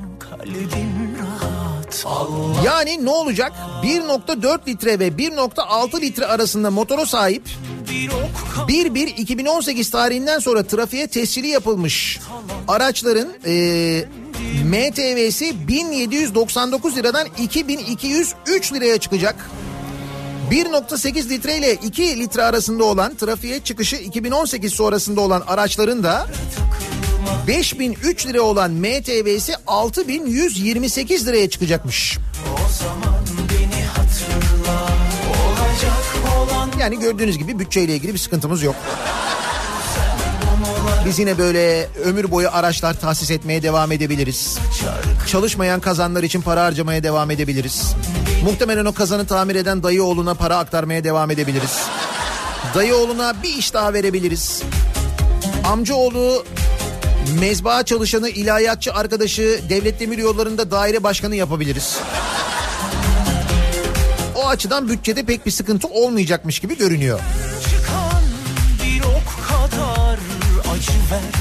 [2.64, 3.52] yani ne olacak?
[3.82, 7.42] 1.4 litre ve 1.6 litre arasında motora sahip
[7.90, 12.20] bir ok 1-1-2018 tarihinden sonra trafiğe tescili yapılmış
[12.68, 14.04] araçların e,
[14.64, 19.50] MTV'si 1799 liradan 2203 liraya çıkacak.
[20.50, 26.26] 1.8 litre ile 2 litre arasında olan trafiğe çıkışı 2018 sonrasında olan araçların da
[27.46, 32.18] 5003 lira olan MTV'si 6128 liraya çıkacakmış.
[36.80, 38.76] Yani gördüğünüz gibi bütçeyle ilgili bir sıkıntımız yok.
[41.08, 44.58] Biz yine böyle ömür boyu araçlar tahsis etmeye devam edebiliriz.
[45.26, 47.94] Çalışmayan kazanlar için para harcamaya devam edebiliriz.
[48.44, 51.78] Muhtemelen o kazanı tamir eden dayı oğluna para aktarmaya devam edebiliriz.
[52.74, 54.62] Dayı oğluna bir iş daha verebiliriz.
[55.64, 56.44] Amcaoğlu
[57.40, 61.98] mezbaa çalışanı, ilahiyatçı arkadaşı devlet demir yollarında daire başkanı yapabiliriz.
[64.34, 67.20] O açıdan bütçede pek bir sıkıntı olmayacakmış gibi görünüyor.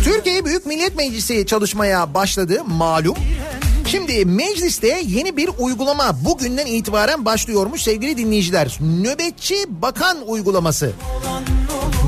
[0.04, 3.16] Türkiye Büyük Millet Meclisi çalışmaya başladı malum.
[3.88, 8.78] Şimdi mecliste yeni bir uygulama bugünden itibaren başlıyormuş sevgili dinleyiciler.
[8.82, 10.92] Nöbetçi Bakan uygulaması.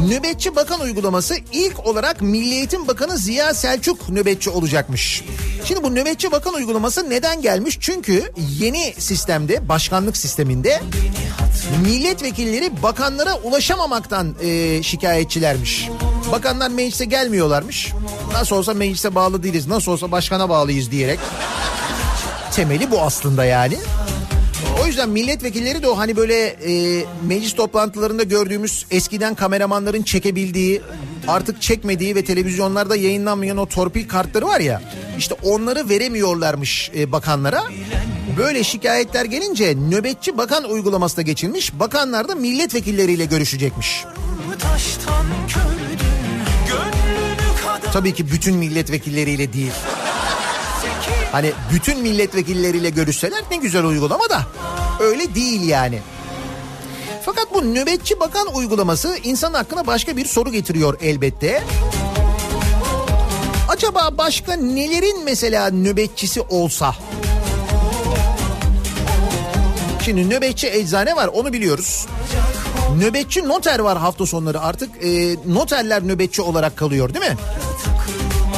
[0.10, 5.24] Nöbetçi Bakan uygulaması ilk olarak Milli Eğitim Bakanı Ziya Selçuk nöbetçi olacakmış.
[5.66, 7.78] Şimdi bu nöbetçi bakan uygulaması neden gelmiş?
[7.80, 10.82] Çünkü yeni sistemde, başkanlık sisteminde
[11.84, 15.90] milletvekilleri bakanlara ulaşamamaktan e, şikayetçilermiş.
[16.32, 17.94] Bakanlar meclise gelmiyorlarmış.
[18.34, 21.20] Nasıl olsa meclise bağlı değiliz, nasıl olsa başkana bağlıyız diyerek.
[22.52, 23.78] Temeli bu aslında yani.
[24.84, 30.82] O yüzden milletvekilleri de o hani böyle e, meclis toplantılarında gördüğümüz eskiden kameramanların çekebildiği
[31.28, 34.82] artık çekmediği ve televizyonlarda yayınlanmayan o torpil kartları var ya
[35.18, 37.64] işte onları veremiyorlarmış e, bakanlara.
[38.38, 41.80] Böyle şikayetler gelince nöbetçi bakan uygulamasına geçilmiş.
[41.80, 44.04] Bakanlar da milletvekilleriyle görüşecekmiş.
[44.60, 45.79] taştan kadar
[47.94, 49.72] Tabii ki bütün milletvekilleriyle değil.
[51.32, 54.42] Hani bütün milletvekilleriyle görüşseler ne güzel uygulama da
[55.00, 56.00] öyle değil yani.
[57.26, 61.64] Fakat bu nöbetçi bakan uygulaması insan hakkında başka bir soru getiriyor elbette.
[63.70, 66.96] Acaba başka nelerin mesela nöbetçisi olsa?
[70.06, 72.06] Şimdi nöbetçi eczane var onu biliyoruz.
[73.00, 77.38] Nöbetçi noter var hafta sonları artık e, noterler nöbetçi olarak kalıyor değil mi?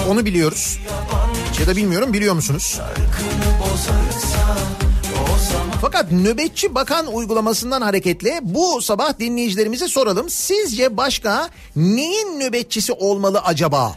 [0.10, 0.80] Onu biliyoruz.
[1.60, 2.80] Ya da bilmiyorum biliyor musunuz?
[5.82, 10.30] Fakat nöbetçi bakan uygulamasından hareketle bu sabah dinleyicilerimize soralım.
[10.30, 13.96] Sizce başka neyin nöbetçisi olmalı acaba?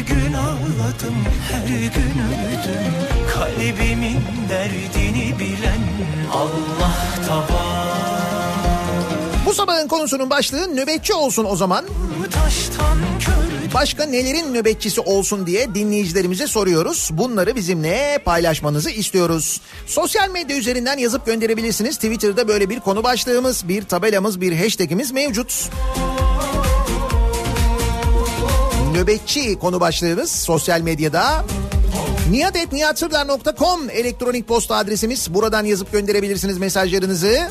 [0.00, 1.16] Gün ağladım
[1.52, 2.94] her gün öldüm
[3.34, 5.80] kalbimin derdini bilen
[6.32, 7.94] Allah tabar
[9.46, 11.84] Bu sabahın konusunun başlığı nöbetçi olsun o zaman.
[13.74, 17.10] Başka nelerin nöbetçisi olsun diye dinleyicilerimize soruyoruz.
[17.12, 19.60] Bunları bizimle paylaşmanızı istiyoruz.
[19.86, 21.96] Sosyal medya üzerinden yazıp gönderebilirsiniz.
[21.96, 25.70] Twitter'da böyle bir konu başlığımız, bir tabelamız, bir hashtagimiz mevcut.
[28.94, 31.44] Nöbetçi konu başlığımız sosyal medyada.
[32.30, 35.34] niyatetniyatsırdar.com elektronik posta adresimiz.
[35.34, 37.50] Buradan yazıp gönderebilirsiniz mesajlarınızı.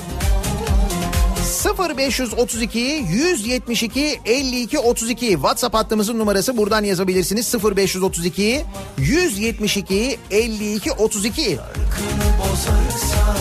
[1.89, 8.61] 0532 172 52 32 WhatsApp hattımızın numarası buradan yazabilirsiniz 0532
[8.97, 11.59] 172 52 32 Kını
[12.39, 13.35] bozarsa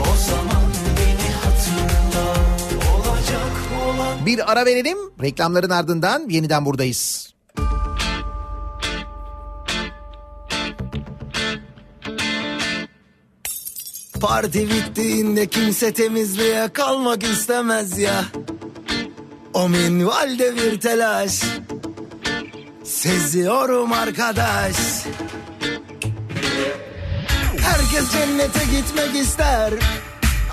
[0.00, 0.62] o zaman
[0.96, 2.34] beni hatırla
[2.94, 3.52] Olacak
[3.86, 7.31] olan Bir ara verelim reklamların ardından yeniden buradayız.
[14.22, 18.24] Parti bittiğinde kimse temizliğe kalmak istemez ya.
[19.54, 21.42] O minvalde bir telaş.
[22.84, 24.76] Seziyorum arkadaş.
[27.60, 29.72] Herkes cennete gitmek ister.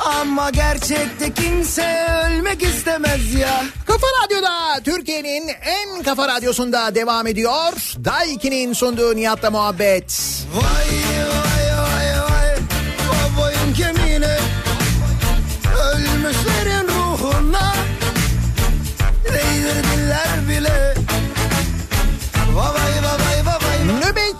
[0.05, 3.63] Ama gerçekte kimse ölmek istemez ya.
[3.87, 7.73] Kafa Radyo'da Türkiye'nin en kafa radyosunda devam ediyor.
[8.05, 10.21] Daiki'nin sunduğu Nihat'la muhabbet.
[10.55, 11.48] Vay vay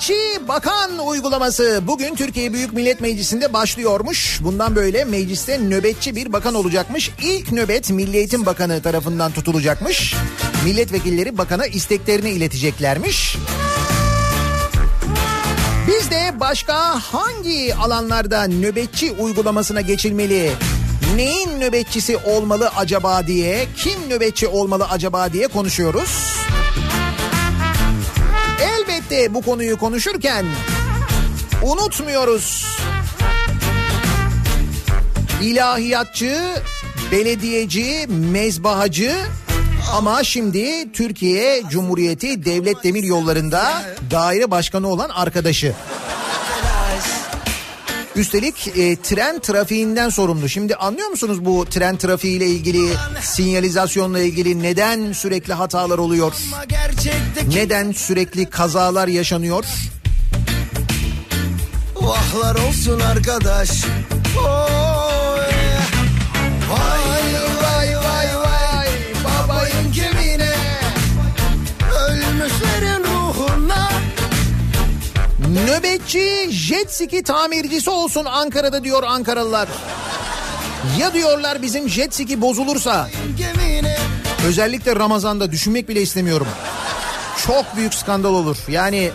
[0.10, 4.39] Nöbetçi Bakan uygulaması bugün Türkiye Büyük Millet Meclisi'nde başlıyormuş.
[4.43, 7.12] Bundan böyle mecliste nöbetçi bir bakan olacakmış.
[7.22, 10.16] İlk nöbet Milli Eğitim Bakanı tarafından tutulacakmış.
[10.66, 13.38] Milletvekilleri bakana isteklerini ileteceklermiş.
[15.88, 20.51] Biz de başka hangi alanlarda nöbetçi uygulamasına geçilmeli?
[21.16, 26.39] Neyin nöbetçisi olmalı acaba diye, kim nöbetçi olmalı acaba diye konuşuyoruz.
[29.12, 30.45] Elbette bu konuyu konuşurken
[31.64, 32.66] unutmuyoruz.
[35.41, 36.38] İlahiyatçı,
[37.12, 39.16] belediyeci, mezbahacı
[39.93, 45.74] ama şimdi Türkiye Cumhuriyeti Devlet Demir Yolları'nda daire başkanı olan arkadaşı.
[48.20, 50.49] Üstelik e, tren trafiğinden sorumlu.
[50.49, 56.34] Şimdi anlıyor musunuz bu tren trafiğiyle ilgili, sinyalizasyonla ilgili neden sürekli hatalar oluyor?
[57.53, 59.63] Neden sürekli kazalar yaşanıyor?
[61.95, 63.70] Vahlar olsun arkadaş
[64.38, 65.28] Oy.
[75.54, 79.70] Nöbetçi jet ski tamircisi olsun Ankara'da diyor Ankaralılar.
[81.00, 83.10] Ya diyorlar bizim jet ski bozulursa
[84.47, 86.47] özellikle Ramazan'da düşünmek bile istemiyorum.
[87.47, 88.58] Çok büyük skandal olur.
[88.68, 89.12] Yani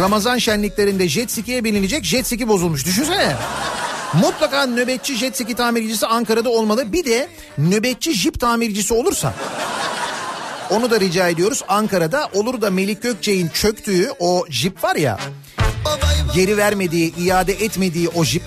[0.00, 2.86] Ramazan şenliklerinde jet ski'ye binilecek jet ski bozulmuş.
[2.86, 3.36] Düşünsene.
[4.14, 6.92] Mutlaka nöbetçi jet ski tamircisi Ankara'da olmalı.
[6.92, 9.34] Bir de nöbetçi jip tamircisi olursa.
[10.70, 11.62] Onu da rica ediyoruz.
[11.68, 15.18] Ankara'da olur da Melik Gökçe'nin çöktüğü o jip var ya.
[16.34, 18.42] Geri vermediği, iade etmediği o jip.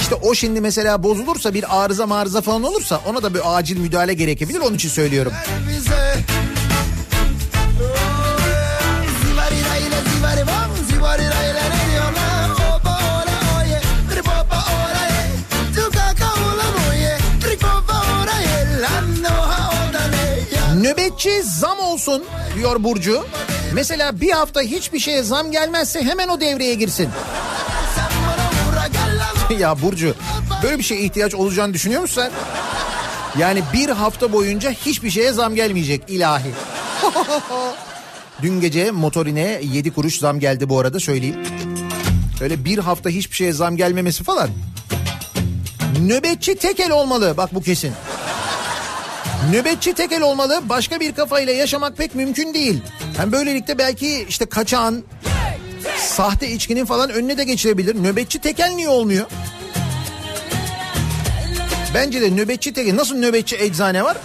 [0.00, 4.14] İşte o şimdi mesela bozulursa bir arıza marıza falan olursa ona da bir acil müdahale
[4.14, 4.60] gerekebilir.
[4.60, 5.32] Onun için söylüyorum.
[5.68, 6.33] bize
[21.14, 23.26] Nöbetçi zam olsun diyor Burcu.
[23.74, 27.08] Mesela bir hafta hiçbir şeye zam gelmezse hemen o devreye girsin.
[29.58, 30.14] Ya Burcu
[30.62, 32.30] böyle bir şeye ihtiyaç olacağını düşünüyor musun sen?
[33.40, 36.50] Yani bir hafta boyunca hiçbir şeye zam gelmeyecek ilahi.
[38.42, 41.36] Dün gece motorine 7 kuruş zam geldi bu arada söyleyeyim.
[42.40, 44.50] Öyle bir hafta hiçbir şeye zam gelmemesi falan.
[46.00, 47.92] Nöbetçi tekel olmalı bak bu kesin.
[49.50, 52.82] Nöbetçi tekel olmalı başka bir kafayla yaşamak pek mümkün değil.
[53.16, 55.04] Hem böylelikle belki işte kaçağın,
[55.98, 58.02] sahte içkinin falan önüne de geçilebilir.
[58.02, 59.26] Nöbetçi tekel niye olmuyor?
[61.94, 62.96] Bence de nöbetçi tekel.
[62.96, 64.16] Nasıl nöbetçi eczane var?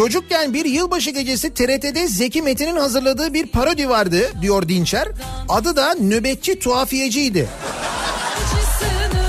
[0.00, 5.08] Çocukken bir yılbaşı gecesi TRT'de Zeki Metin'in hazırladığı bir parodi vardı diyor Dinçer.
[5.48, 7.48] Adı da Nöbetçi Tuhafiyeciydi.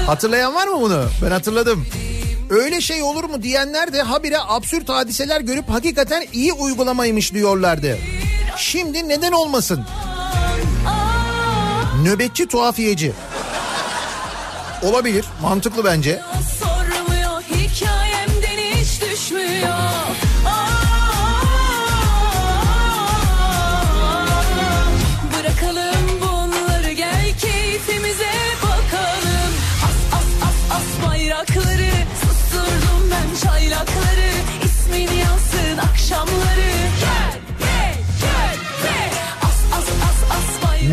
[0.08, 1.06] Hatırlayan var mı bunu?
[1.26, 1.86] Ben hatırladım.
[2.50, 7.98] Öyle şey olur mu diyenler de habire absürt hadiseler görüp hakikaten iyi uygulamaymış diyorlardı.
[8.58, 9.86] Şimdi neden olmasın?
[12.04, 13.14] Nöbetçi tuhafiyeci.
[14.84, 15.26] Olabilir.
[15.42, 16.22] Mantıklı bence.
[16.60, 16.61] Sormuyor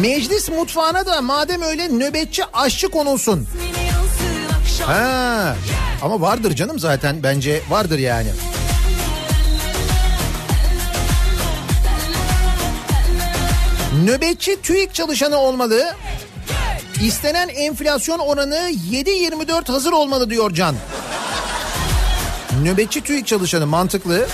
[0.01, 3.47] Meclis mutfağına da madem öyle nöbetçi aşçı konulsun.
[4.87, 5.57] Ha.
[6.03, 8.29] Ama vardır canım zaten bence vardır yani.
[14.05, 15.95] Nöbetçi TÜİK çalışanı olmalı.
[17.03, 20.77] İstenen enflasyon oranı 7.24 hazır olmalı diyor Can.
[22.63, 24.29] Nöbetçi TÜİK çalışanı mantıklı.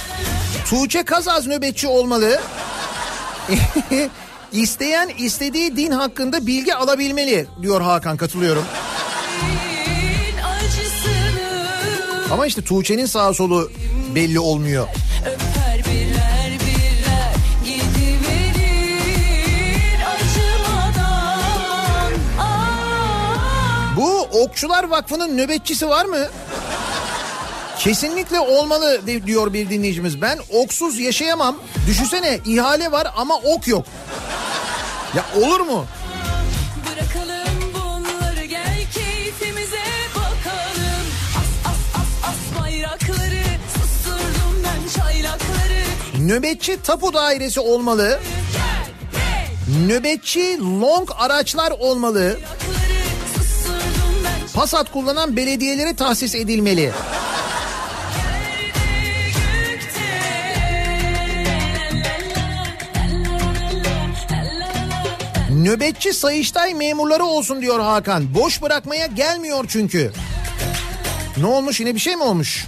[0.71, 2.41] Tuğçe Kazaz nöbetçi olmalı.
[4.55, 8.64] İsteyen istediği din hakkında bilgi alabilmeli diyor Hakan katılıyorum.
[12.32, 13.70] Ama işte Tuğçe'nin sağ solu
[14.14, 14.88] belli olmuyor.
[23.96, 26.26] Bu Okçular Vakfı'nın nöbetçisi var mı?
[27.78, 30.22] Kesinlikle olmalı diyor bir dinleyicimiz.
[30.22, 31.57] Ben oksuz yaşayamam.
[31.86, 33.86] Düşünsene ihale var ama ok yok.
[35.17, 35.87] Ya olur mu?
[36.77, 37.05] Bunları.
[41.35, 42.25] As as
[46.15, 46.21] as.
[46.21, 48.21] Nöbetçi tapu dairesi olmalı.
[49.87, 52.39] Nöbetçi long araçlar olmalı.
[54.55, 56.93] Pasat kullanan belediyelere tahsis edilmeli.
[65.65, 68.35] Nöbetçi Sayıştay memurları olsun diyor Hakan.
[68.35, 70.12] Boş bırakmaya gelmiyor çünkü.
[71.37, 72.67] Ne olmuş yine bir şey mi olmuş?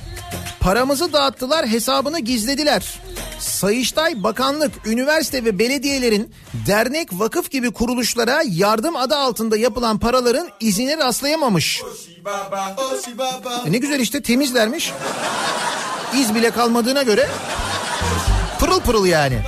[0.61, 3.01] Paramızı dağıttılar hesabını gizlediler.
[3.39, 6.33] Sayıştay, bakanlık, üniversite ve belediyelerin
[6.67, 11.83] dernek, vakıf gibi kuruluşlara yardım adı altında yapılan paraların izine rastlayamamış.
[13.67, 14.93] E ne güzel işte temizlermiş.
[16.15, 17.29] İz bile kalmadığına göre
[18.59, 19.39] pırıl pırıl yani.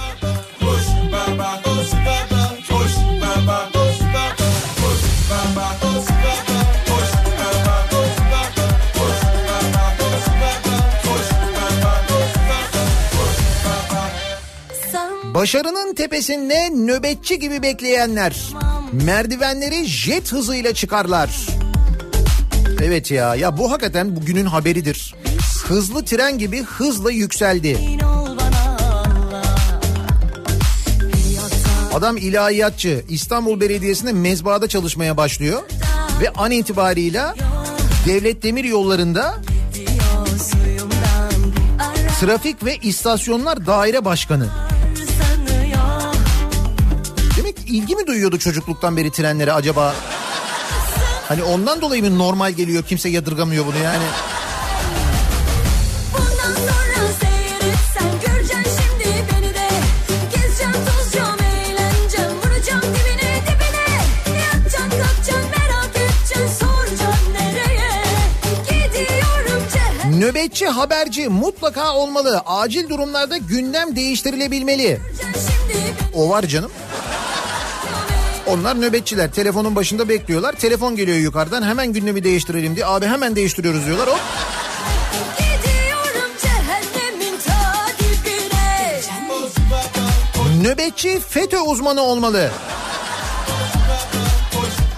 [15.39, 18.37] Başarının tepesinde nöbetçi gibi bekleyenler
[18.93, 21.31] merdivenleri jet hızıyla çıkarlar.
[22.83, 25.15] Evet ya ya bu hakikaten bugünün haberidir.
[25.67, 27.79] Hızlı tren gibi hızla yükseldi.
[31.95, 35.63] Adam ilahiyatçı İstanbul Belediyesi'nde mezbahada çalışmaya başlıyor.
[36.21, 37.35] Ve an itibarıyla
[38.07, 39.35] devlet demir yollarında
[42.21, 44.68] trafik ve istasyonlar daire başkanı.
[47.69, 49.95] İlgi mi duyuyordu çocukluktan beri trenlere acaba?
[51.29, 54.05] Hani ondan dolayı mı normal geliyor kimse yadırgamıyor bunu yani?
[70.19, 72.43] Nöbetçi haberci mutlaka olmalı.
[72.47, 75.01] Acil durumlarda gündem değiştirilebilmeli.
[76.15, 76.71] O var canım.
[78.49, 79.33] Onlar nöbetçiler.
[79.33, 80.53] Telefonun başında bekliyorlar.
[80.53, 81.63] Telefon geliyor yukarıdan.
[81.63, 82.87] Hemen gündemi değiştirelim diye.
[82.87, 84.09] Abi hemen değiştiriyoruz diyorlar.
[84.09, 84.19] Hop.
[90.63, 92.51] Nöbetçi FETÖ uzmanı olmalı.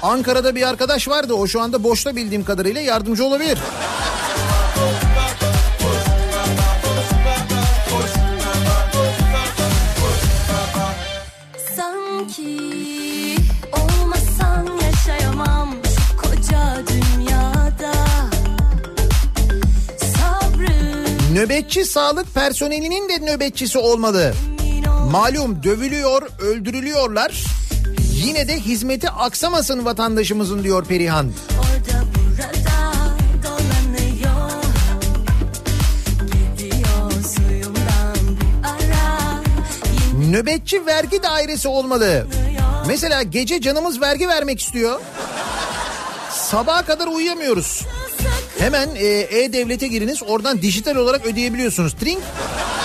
[0.03, 1.35] Ankara'da bir arkadaş vardı.
[1.35, 3.59] O şu anda boşta bildiğim kadarıyla yardımcı olabilir.
[21.41, 24.33] Nöbetçi sağlık personelinin de nöbetçisi olmalı.
[25.11, 27.45] Malum dövülüyor, öldürülüyorlar.
[28.13, 31.33] Yine de hizmeti aksamasın vatandaşımızın diyor Perihan.
[31.59, 32.05] orada
[40.31, 42.27] Nöbetçi vergi dairesi olmalı.
[42.87, 45.01] Mesela gece canımız vergi vermek istiyor.
[46.31, 47.83] Sabaha kadar uyuyamıyoruz.
[48.61, 51.93] Hemen e, E-Devlet'e giriniz oradan dijital olarak ödeyebiliyorsunuz.
[51.93, 52.23] Trink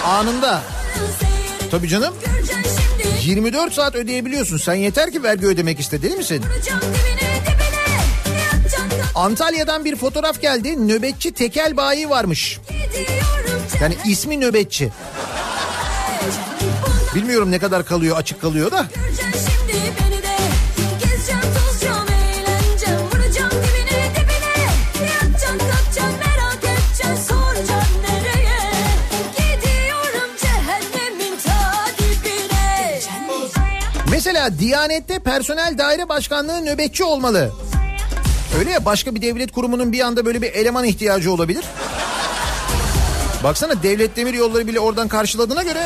[0.05, 0.61] anında.
[1.71, 2.13] Tabii canım.
[2.25, 2.81] Göreceksin
[3.21, 4.57] şimdi 24 saat ödeyebiliyorsun.
[4.57, 6.43] Sen yeter ki vergi ödemek iste değil misin?
[9.15, 10.87] Antalya'dan bir fotoğraf geldi.
[10.87, 12.59] Nöbetçi tekel bayi varmış.
[13.81, 14.91] Yani ismi nöbetçi.
[17.15, 18.85] Bilmiyorum ne kadar kalıyor açık kalıyor da.
[34.59, 37.51] Diyanet'te personel daire başkanlığı nöbetçi olmalı.
[38.59, 41.65] Öyle ya başka bir devlet kurumunun bir anda böyle bir eleman ihtiyacı olabilir.
[43.43, 45.83] Baksana devlet demir yolları bile oradan karşıladığına göre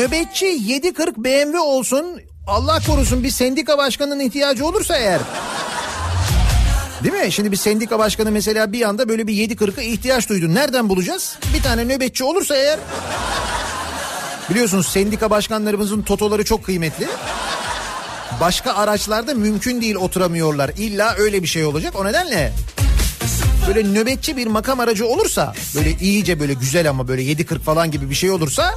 [0.00, 5.20] nöbetçi 740 BMW olsun Allah korusun bir sendika başkanının ihtiyacı olursa eğer.
[7.04, 7.32] Değil mi?
[7.32, 10.54] Şimdi bir sendika başkanı mesela bir anda böyle bir 740'a ihtiyaç duydu.
[10.54, 11.38] Nereden bulacağız?
[11.54, 12.78] Bir tane nöbetçi olursa eğer
[14.50, 17.06] Biliyorsunuz sendika başkanlarımızın totoları çok kıymetli.
[18.40, 20.70] Başka araçlarda mümkün değil oturamıyorlar.
[20.78, 21.94] İlla öyle bir şey olacak.
[21.96, 22.52] O nedenle
[23.66, 28.10] böyle nöbetçi bir makam aracı olursa böyle iyice böyle güzel ama böyle 7.40 falan gibi
[28.10, 28.74] bir şey olursa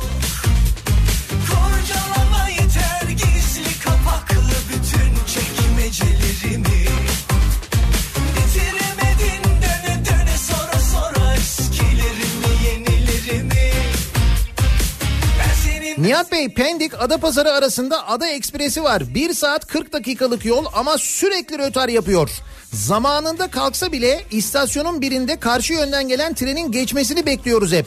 [16.04, 19.16] Nihat Bey Pendik Adapazarı arasında Ada Ekspresi var.
[19.16, 22.30] 1 saat 40 dakikalık yol ama sürekli rötar yapıyor.
[22.74, 27.86] Zamanında kalksa bile istasyonun birinde karşı yönden gelen trenin geçmesini bekliyoruz hep.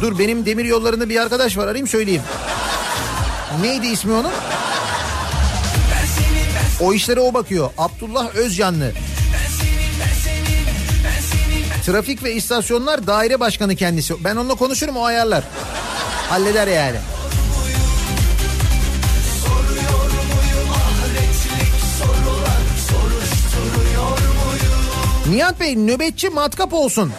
[0.00, 2.22] Dur benim demir yollarında bir arkadaş var arayayım söyleyeyim.
[3.60, 4.32] Neydi ismi onun?
[6.80, 7.70] O işlere o bakıyor.
[7.78, 8.92] Abdullah Özcanlı.
[11.86, 14.24] Trafik ve istasyonlar daire başkanı kendisi.
[14.24, 15.44] Ben onunla konuşurum o ayarlar.
[16.28, 16.96] Halleder yani.
[25.30, 27.12] Nihat Bey nöbetçi matkap olsun.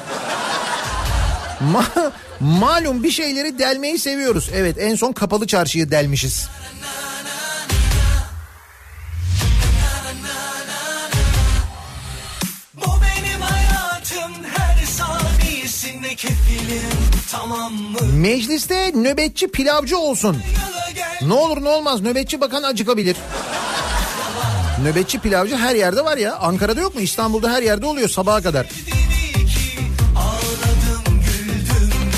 [1.74, 4.50] Ma- malum bir şeyleri delmeyi seviyoruz.
[4.56, 6.48] Evet en son kapalı çarşıyı delmişiz.
[18.14, 20.38] Mecliste nöbetçi pilavcı olsun.
[21.22, 23.18] Ne olur ne olmaz nöbetçi bakan acıkabilir.
[24.84, 26.36] Nöbetçi pilavcı her yerde var ya.
[26.36, 27.02] Ankara'da yok mu?
[27.02, 28.66] İstanbul'da her yerde oluyor sabaha kadar.
[28.66, 29.80] dedi ki
[30.16, 32.12] ağladım güldüm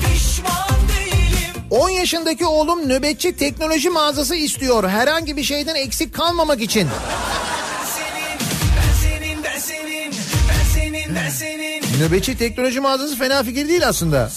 [0.00, 4.88] Pişman değilim 10 yaşındaki oğlum nöbetçi teknoloji mağazası istiyor.
[4.88, 6.88] Herhangi bir şeyden eksik kalmamak için.
[6.88, 8.38] ben senin
[8.76, 10.12] ben senin ben senin
[10.48, 11.71] ben senin ben senin
[12.02, 14.30] Nöbetçi teknoloji mağazası fena fikir değil aslında.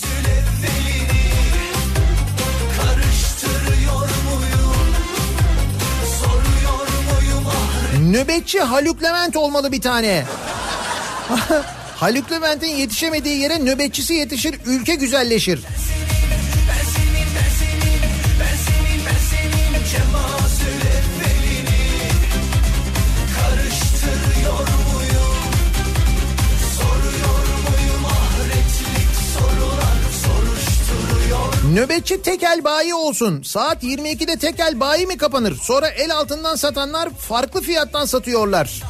[8.02, 10.26] Nöbetçi Haluk Levent olmalı bir tane.
[11.96, 15.60] Haluk Levent'in yetişemediği yere nöbetçisi yetişir, ülke güzelleşir.
[15.60, 16.15] Ben
[31.76, 33.42] Nöbetçi tekel bayi olsun.
[33.42, 35.58] Saat 22'de tekel bayi mi kapanır?
[35.62, 38.82] Sonra el altından satanlar farklı fiyattan satıyorlar.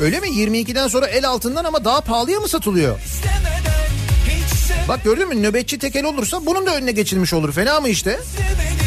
[0.00, 0.28] Öyle mi?
[0.28, 2.98] 22'den sonra el altından ama daha pahalıya mı satılıyor?
[2.98, 7.52] istemeden Bak gördün mü nöbetçi tekel olursa bunun da önüne geçilmiş olur.
[7.52, 8.18] Fena mı işte?
[8.36, 8.77] sevmedim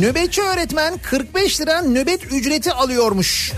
[0.00, 3.52] Nöbetçi öğretmen 45 lira nöbet ücreti alıyormuş.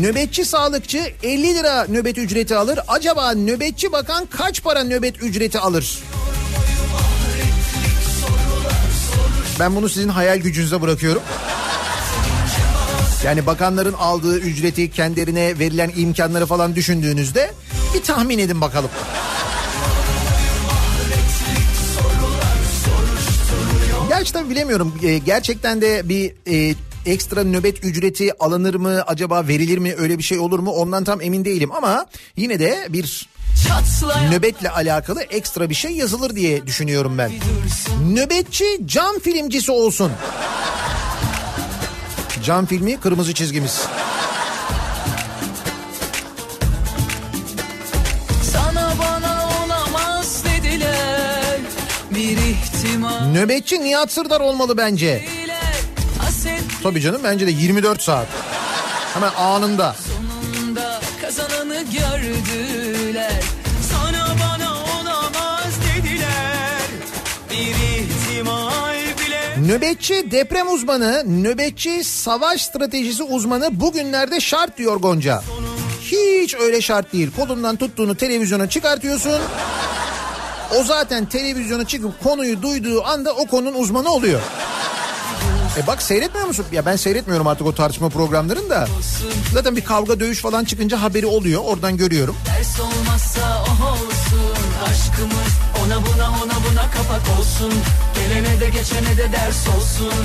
[0.00, 2.80] Nöbetçi sağlıkçı 50 lira nöbet ücreti alır.
[2.88, 5.98] Acaba nöbetçi bakan kaç para nöbet ücreti alır?
[9.60, 11.22] Ben bunu sizin hayal gücünüze bırakıyorum.
[13.24, 17.52] Yani bakanların aldığı ücreti kendilerine verilen imkanları falan düşündüğünüzde
[17.94, 18.90] bir tahmin edin bakalım.
[24.44, 24.94] Tabii bilemiyorum.
[25.02, 26.74] Ee, gerçekten de bir e,
[27.06, 31.20] ekstra nöbet ücreti alınır mı acaba verilir mi öyle bir şey olur mu ondan tam
[31.20, 33.28] emin değilim ama yine de bir
[33.68, 37.32] Çatlayan nöbetle alakalı ekstra bir şey yazılır diye düşünüyorum ben.
[38.12, 40.12] Nöbetçi cam filmcisi olsun.
[42.44, 43.80] Cam filmi kırmızı çizgimiz.
[53.32, 55.24] Nöbetçi Nihat Sırdar olmalı bence.
[56.82, 58.26] Tabii canım bence de 24 saat.
[59.14, 59.96] Hemen anında.
[60.08, 63.32] Sonunda kazananı gördüler.
[63.92, 66.80] Sana bana olamaz dediler.
[67.50, 68.94] Bir ihtimal
[69.26, 69.68] bile.
[69.74, 75.42] Nöbetçi deprem uzmanı, nöbetçi savaş stratejisi uzmanı bugünlerde şart diyor Gonca.
[76.02, 77.30] Hiç öyle şart değil.
[77.36, 79.40] Kolundan tuttuğunu televizyona çıkartıyorsun.
[80.80, 84.40] O zaten televizyona çıkıp konuyu duyduğu anda o konunun uzmanı oluyor.
[85.78, 86.66] E bak seyretmiyor musun?
[86.72, 88.88] Ya ben seyretmiyorum artık o tartışma programlarını da.
[89.52, 91.62] Zaten bir kavga dövüş falan çıkınca haberi oluyor.
[91.64, 92.36] Oradan görüyorum.
[92.46, 94.54] Ders olmazsa o olsun
[94.84, 95.52] Aşkımız
[95.86, 97.72] ona buna ona buna kapak olsun
[98.14, 100.24] Gelene de geçene de ders olsun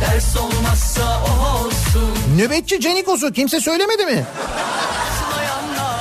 [0.00, 4.24] Ders olmazsa o olsun Nöbetçi Canikos'u kimse söylemedi mi?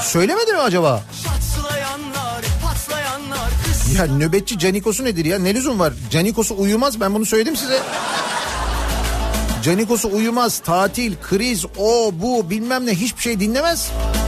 [0.01, 1.01] Söylemedi mi acaba?
[1.11, 1.52] Kız
[3.97, 5.39] Ya nöbetçi Canikos'u nedir ya?
[5.39, 5.93] Ne lüzum var?
[6.11, 7.79] Canikos'u uyumaz ben bunu söyledim size.
[9.63, 13.91] Canikos'u uyumaz, tatil, kriz, o bu bilmem ne hiçbir şey dinlemez.
[14.13, 14.22] Sana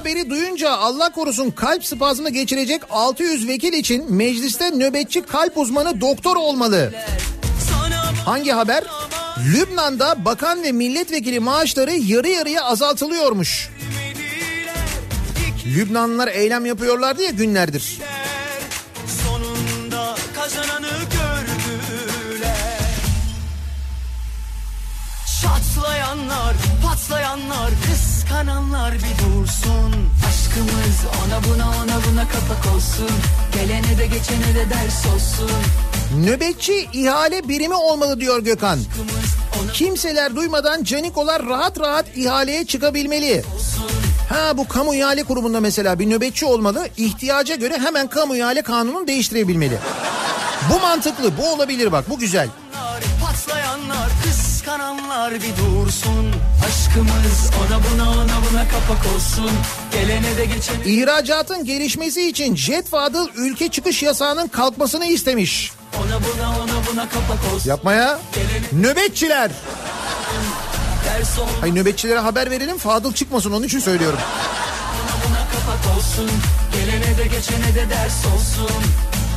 [0.00, 6.36] haberi duyunca Allah korusun kalp spazmı geçirecek 600 vekil için mecliste nöbetçi kalp uzmanı doktor
[6.36, 6.92] olmalı.
[8.24, 8.84] Hangi haber?
[9.54, 13.68] Lübnan'da bakan ve milletvekili maaşları yarı yarıya azaltılıyormuş.
[15.66, 17.98] Lübnanlılar eylem yapıyorlardı ya günlerdir.
[19.24, 20.16] sonunda
[26.82, 27.70] patlayanlar,
[28.30, 29.94] kıskananlar bir dursun
[30.28, 33.10] Aşkımız ona buna ona buna kapak olsun
[33.54, 35.50] Gelene de geçene de ders olsun
[36.24, 38.78] Nöbetçi ihale birimi olmalı diyor Gökhan.
[39.72, 43.42] Kimseler duymadan canikolar rahat rahat ihaleye çıkabilmeli.
[44.28, 46.88] Ha bu kamu ihale kurumunda mesela bir nöbetçi olmalı.
[46.96, 49.78] İhtiyaca göre hemen kamu ihale kanununu değiştirebilmeli.
[50.72, 52.48] Bu mantıklı, bu olabilir bak, bu güzel.
[53.24, 54.08] Patlayanlar,
[54.70, 56.32] kıskananlar bir dursun
[56.66, 59.50] Aşkımız ona buna ona buna kapak olsun
[59.92, 65.72] Gelene de geçene İhracatın gelişmesi için Jet Fadıl ülke çıkış yasağının kalkmasını istemiş.
[65.98, 68.18] ona buna ona buna kapak olsun Yapmaya
[68.72, 69.50] nöbetçiler.
[71.04, 74.18] Ders ol Hayır nöbetçilere haber verelim Fadıl çıkmasın onun için söylüyorum.
[75.28, 76.30] buna kapak olsun
[76.72, 78.84] Gelene de geçene de ders olsun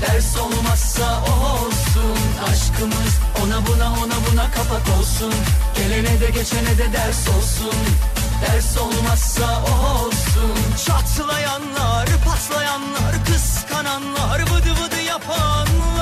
[0.04, 2.18] Ders olmazsa o olsun.
[2.52, 5.34] Aşkımız ona buna ona buna kapak olsun.
[5.76, 7.80] Gelene de geçene de ders olsun.
[8.42, 10.52] Ders olmazsa o olsun.
[10.86, 15.93] Çatlayanlar, patlayanlar, kıskananlar Vıdı vıdı yapanlar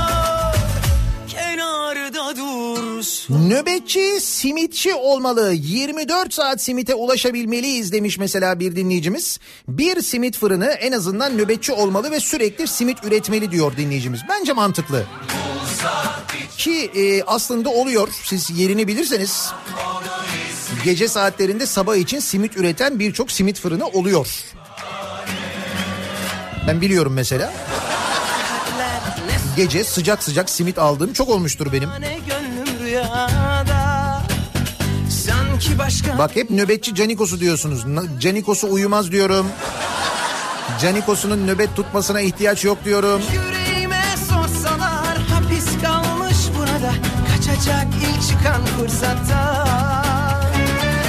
[3.29, 5.53] Nöbetçi simitçi olmalı.
[5.53, 9.39] 24 saat simite ulaşabilmeliyiz demiş mesela bir dinleyicimiz.
[9.67, 14.21] Bir simit fırını en azından nöbetçi olmalı ve sürekli simit üretmeli diyor dinleyicimiz.
[14.29, 15.05] Bence mantıklı.
[16.57, 18.09] Ki e, aslında oluyor.
[18.23, 19.51] Siz yerini bilirseniz
[20.83, 24.27] gece saatlerinde sabah için simit üreten birçok simit fırını oluyor.
[26.67, 27.53] Ben biliyorum mesela.
[29.61, 31.89] Gece sıcak sıcak simit aldığım çok olmuştur benim.
[36.17, 37.85] Bak hep nöbetçi Canikos'u diyorsunuz.
[38.19, 39.47] Canikos'u uyumaz diyorum.
[40.81, 43.21] Canikos'unun nöbet tutmasına ihtiyaç yok diyorum.
[43.33, 46.93] Yüreğime sorsalar hapis kalmış burada
[47.31, 49.67] Kaçacak ilk çıkan fırsatta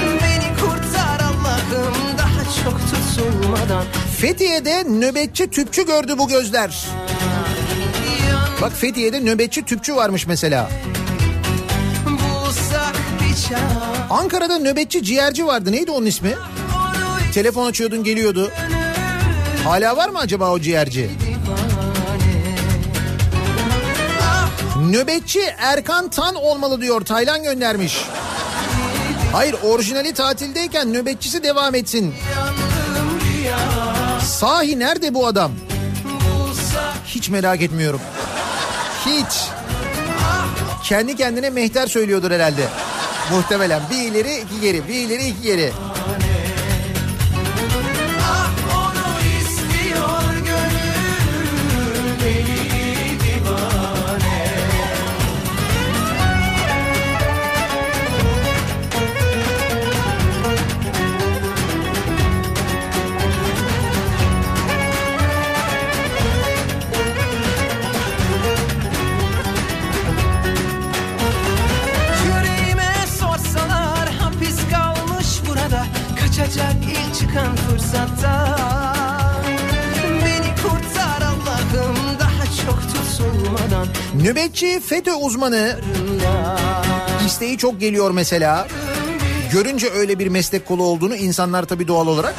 [0.02, 3.84] Beni kurtar Allah'ım daha çok tutulmadan
[4.18, 6.86] Fethiye'de nöbetçi tüpçü gördü bu gözler.
[8.62, 10.70] Bak Fethiye'de nöbetçi tüpçü varmış mesela.
[14.10, 15.72] Ankara'da nöbetçi ciğerci vardı.
[15.72, 16.34] Neydi onun ismi?
[17.34, 18.50] Telefon açıyordun geliyordu.
[19.64, 21.10] Hala var mı acaba o ciğerci?
[24.90, 27.00] Nöbetçi Erkan Tan olmalı diyor.
[27.00, 28.04] Taylan göndermiş.
[29.32, 32.14] Hayır orijinali tatildeyken nöbetçisi devam etsin.
[34.24, 35.52] Sahi nerede bu adam?
[37.06, 38.00] Hiç merak etmiyorum.
[39.06, 39.48] Hiç.
[40.82, 42.68] Kendi kendine mehter söylüyordur herhalde.
[43.30, 45.72] Muhtemelen bir ileri iki geri bir ileri iki geri.
[84.22, 85.80] Nöbetçi FETÖ uzmanı
[87.26, 88.68] isteği çok geliyor mesela.
[89.52, 92.34] Görünce öyle bir meslek kolu olduğunu insanlar tabii doğal olarak.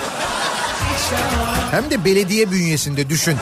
[1.72, 3.38] Hem de belediye bünyesinde düşün.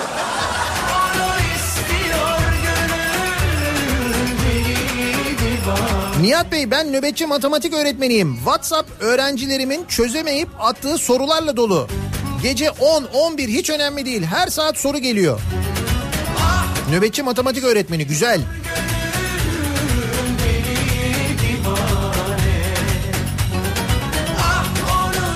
[6.21, 8.35] Nihat Bey ben nöbetçi matematik öğretmeniyim.
[8.35, 11.87] WhatsApp öğrencilerimin çözemeyip attığı sorularla dolu.
[12.43, 14.23] Gece 10-11 hiç önemli değil.
[14.23, 15.39] Her saat soru geliyor.
[16.91, 18.41] Nöbetçi matematik öğretmeni güzel.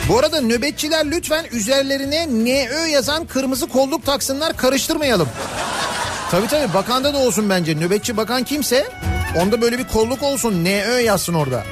[0.09, 5.29] Bu arada nöbetçiler lütfen üzerlerine NÖ yazan kırmızı kolluk taksınlar karıştırmayalım.
[6.31, 7.75] Tabii tabii bakanda da olsun bence.
[7.75, 8.87] Nöbetçi bakan kimse
[9.37, 10.65] onda böyle bir kolluk olsun.
[10.65, 11.63] NÖ yazsın orada.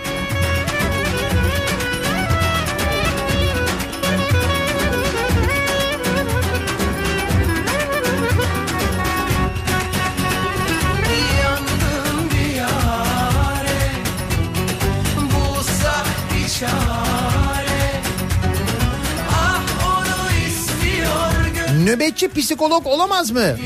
[21.81, 23.57] Nöbetçi psikolog olamaz mı?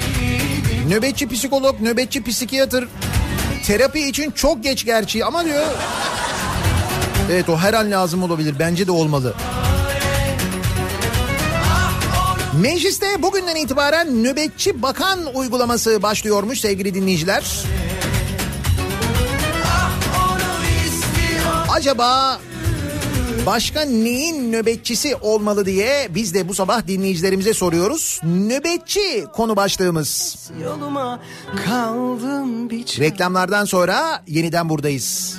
[0.87, 2.87] Nöbetçi psikolog, nöbetçi psikiyatr
[3.65, 5.65] terapi için çok geç gerçi ama diyor.
[7.31, 8.55] Evet o her an lazım olabilir.
[8.59, 9.33] Bence de olmalı.
[12.61, 17.63] Mecliste bugünden itibaren nöbetçi bakan uygulaması başlıyormuş sevgili dinleyiciler.
[21.69, 22.39] Acaba
[23.47, 28.19] başka neyin nöbetçisi olmalı diye biz de bu sabah dinleyicilerimize soruyoruz.
[28.23, 30.37] Nöbetçi konu başlığımız.
[32.99, 35.37] Reklamlardan sonra yeniden buradayız.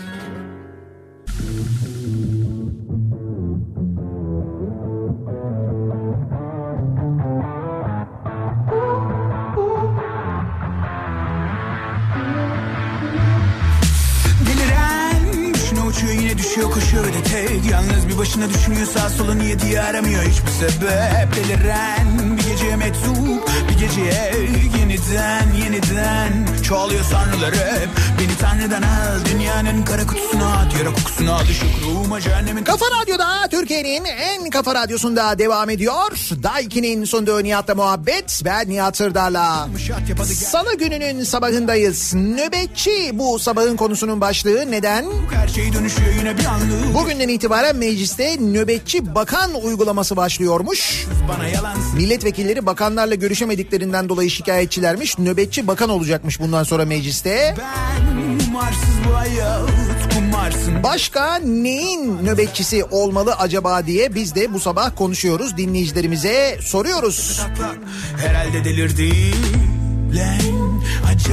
[16.49, 20.51] Düşüyor koşuyor ve de tek Yalnız bir başına düşünüyor sağ sola niye diye aramıyor hiçbir
[20.51, 24.33] sebep Deliren bir geceye meczup bir geceye
[24.81, 27.89] yeniden yeniden Çoğalıyor sanrılar hep
[28.21, 33.49] Beni tanrıdan al dünyanın kara kutusuna at Yara kokusunu al ışık ruhuma cehennemin Kafa Radyo'da
[33.51, 36.13] Türkiye'nin en kafa radyosunda devam ediyor.
[36.43, 38.43] Daiki'nin sunduğu Nihat'la muhabbet.
[38.45, 42.15] Ben Nihat gel Salı gününün sabahındayız.
[42.15, 44.71] Nöbetçi bu sabahın konusunun başlığı.
[44.71, 45.05] Neden?
[45.35, 46.38] her şey dönüşüyor yine
[46.95, 51.07] Bugünden itibaren mecliste nöbetçi bakan uygulaması başlıyormuş.
[51.97, 55.19] Milletvekilleri bakanlarla görüşemediklerinden dolayı şikayetçilermiş.
[55.19, 57.55] Nöbetçi bakan olacakmış bundan sonra mecliste.
[60.83, 65.57] Başka neyin nöbetçisi olmalı acaba diye biz de bu sabah konuşuyoruz.
[65.57, 67.41] Dinleyicilerimize soruyoruz.
[68.17, 69.13] Herhalde delirdi
[70.15, 70.68] Lan acı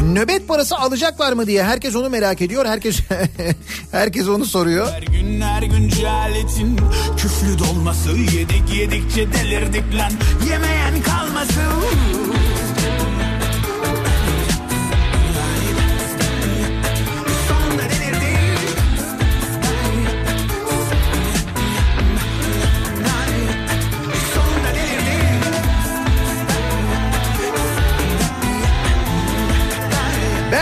[0.04, 2.66] Nöbet parası alacaklar mı diye herkes onu merak ediyor.
[2.66, 3.00] Herkes
[3.92, 4.88] herkes onu soruyor.
[4.92, 6.80] Her gün her gün cehaletin
[7.18, 10.12] küflü dolması Yedik yedikçe delirdik lan
[10.50, 11.62] yemeyen kalmasın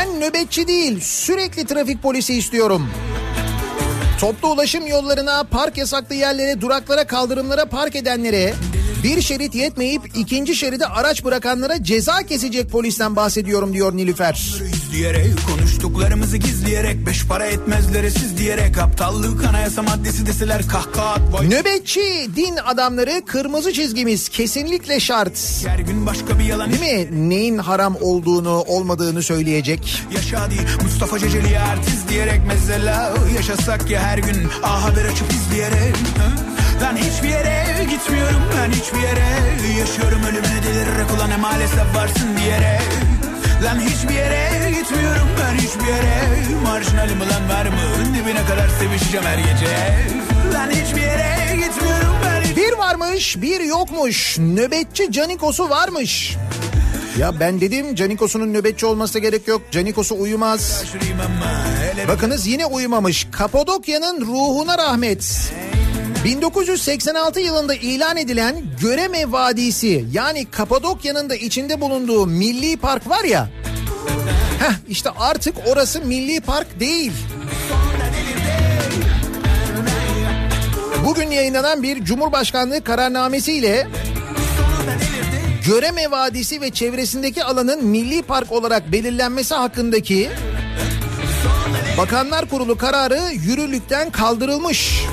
[0.03, 2.89] Ben nöbetçi değil sürekli trafik polisi istiyorum.
[4.19, 8.53] Toplu ulaşım yollarına, park yasaklı yerlere, duraklara, kaldırımlara park edenlere,
[9.03, 14.53] bir şerit yetmeyip ikinci şeride araç bırakanlara ceza kesecek polisten bahsediyorum diyor Nilüfer.
[14.73, 21.49] İzleyerek konuştuklarımızı gizleyerek Beş para etmezlere siz diyerek Aptallık anayasa maddesi deseler kahkaha at vay.
[21.49, 25.63] Nöbetçi din adamları kırmızı çizgimiz kesinlikle şart.
[25.67, 27.29] Her gün başka bir yalan Değil mi?
[27.29, 30.03] Neyin haram olduğunu, olmadığını söyleyecek.
[30.15, 35.95] Yaşa değil Mustafa Ceceli artist diyerek mesela Yaşasak ya her gün A Haber açıp izleyerek
[36.17, 36.52] ha?
[36.81, 39.27] Lan hiçbir yere gitmiyorum ben hiçbir yere
[39.79, 42.81] Yaşıyorum ölümüne delirerek ulan e maalesef varsın diyerek
[43.63, 46.23] Lan hiçbir yere gitmiyorum ben hiçbir yere
[46.63, 49.97] Marjinalim ulan var mı dibine kadar sevişeceğim her gece
[50.53, 52.57] Lan hiçbir yere gitmiyorum ben hiç...
[52.57, 54.37] Bir varmış, bir yokmuş.
[54.39, 56.37] Nöbetçi Canikos'u varmış.
[57.19, 59.61] Ya ben dedim Canikos'un nöbetçi olmasına gerek yok.
[59.71, 60.83] Canikos'u uyumaz.
[62.07, 63.27] Bakınız yine uyumamış.
[63.31, 65.53] Kapadokya'nın ruhuna rahmet.
[66.23, 73.49] 1986 yılında ilan edilen Göreme Vadisi yani Kapadokya'nın da içinde bulunduğu milli park var ya.
[74.59, 77.11] Heh işte artık orası milli park değil.
[81.05, 83.87] Bugün yayınlanan bir Cumhurbaşkanlığı kararnamesiyle
[85.67, 90.29] Göreme Vadisi ve çevresindeki alanın milli park olarak belirlenmesi hakkındaki
[91.97, 95.03] Bakanlar Kurulu kararı yürürlükten kaldırılmış.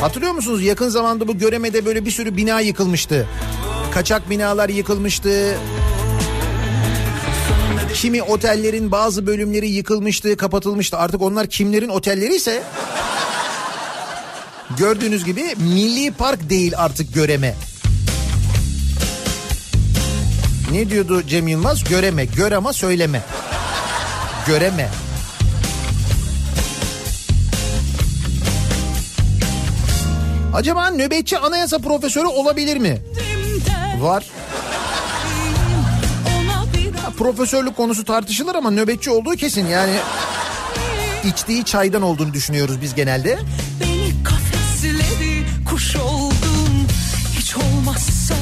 [0.00, 3.26] Hatırlıyor musunuz yakın zamanda bu Göreme'de böyle bir sürü bina yıkılmıştı.
[3.94, 5.58] Kaçak binalar yıkılmıştı.
[7.94, 10.96] Kimi otellerin bazı bölümleri yıkılmıştı, kapatılmıştı.
[10.96, 12.62] Artık onlar kimlerin otelleri ise
[14.78, 17.54] gördüğünüz gibi milli park değil artık Göreme.
[20.72, 21.84] Ne diyordu Cem Yılmaz?
[21.84, 23.22] Göreme, gör ama söyleme.
[24.46, 24.88] Göreme.
[30.56, 32.98] Acaba nöbetçi anayasa profesörü olabilir mi?
[34.00, 34.24] Var.
[37.02, 39.92] Ha, profesörlük konusu tartışılır ama nöbetçi olduğu kesin yani
[41.24, 43.38] içtiği çaydan olduğunu düşünüyoruz biz genelde.
[43.80, 46.86] Beni kafesledi kuş oldum
[47.38, 48.34] hiç olmazsa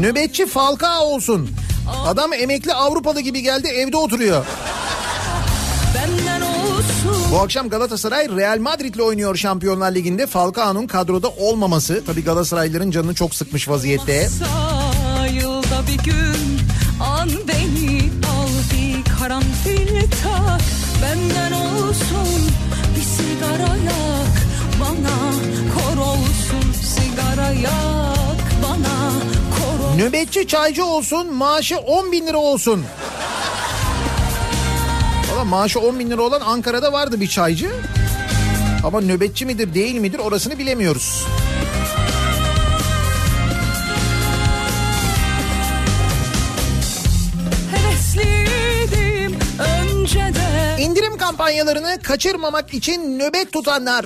[0.00, 1.50] Nöbetçi Falcao olsun.
[2.06, 4.46] Adam emekli Avrupalı gibi geldi evde oturuyor.
[7.28, 10.26] Olsun Bu akşam Galatasaray Real Madrid'le oynuyor Şampiyonlar Ligi'nde.
[10.26, 14.26] Falcao'nun kadroda olmaması tabii Galatasaraylıların canını çok sıkmış vaziyette.
[14.28, 16.58] Olsa yılda bir gün
[17.00, 20.60] an beni al bir karanfil tak
[21.02, 22.50] benden olsun
[22.96, 24.34] bir sigara yak
[24.80, 25.16] bana
[25.74, 29.12] kor olsun sigara yak bana
[29.58, 32.84] kor ol- Nöbetçi çaycı olsun maaşı 10 bin lira olsun.
[35.48, 37.70] Maaşı 10 bin lira olan Ankara'da vardı bir çaycı.
[38.84, 41.26] Ama nöbetçi midir değil midir orasını bilemiyoruz.
[50.78, 54.04] İndirim kampanyalarını kaçırmamak için nöbet tutanlar.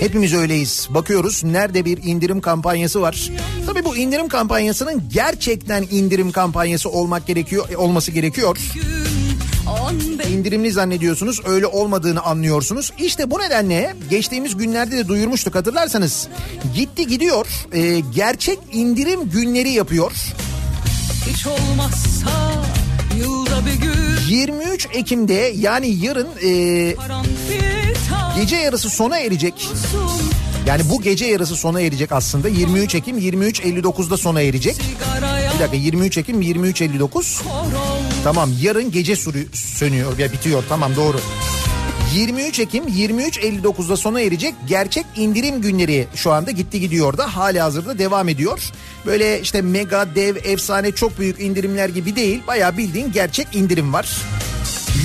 [0.00, 0.88] Hepimiz öyleyiz.
[0.90, 3.30] Bakıyoruz nerede bir indirim kampanyası var.
[3.66, 8.58] Tabii bu indirim kampanyasının gerçekten indirim kampanyası olmak gerekiyor, olması gerekiyor.
[10.32, 12.92] indirimli zannediyorsunuz öyle olmadığını anlıyorsunuz.
[12.98, 16.28] İşte bu nedenle geçtiğimiz günlerde de duyurmuştuk hatırlarsanız.
[16.74, 20.12] Gitti gidiyor e, gerçek indirim günleri yapıyor.
[21.30, 22.30] hiç olmazsa
[23.18, 23.96] yılda bir gün
[24.28, 26.96] 23 Ekim'de yani yarın e,
[28.36, 29.54] gece yarısı sona erecek.
[30.04, 30.35] olsun
[30.66, 34.76] Yani bu gece yarısı sona erecek aslında 23 Ekim 23.59'da sona erecek.
[35.54, 40.96] Bir dakika 23 Ekim 23.59 kor ol Tamam yarın gece sürü, sönüyor ya bitiyor tamam
[40.96, 41.20] doğru.
[42.14, 47.98] 23 Ekim 23.59'da sona erecek gerçek indirim günleri şu anda gitti gidiyor da hali hazırda
[47.98, 48.62] devam ediyor.
[49.06, 54.16] Böyle işte mega dev efsane çok büyük indirimler gibi değil bayağı bildiğin gerçek indirim var.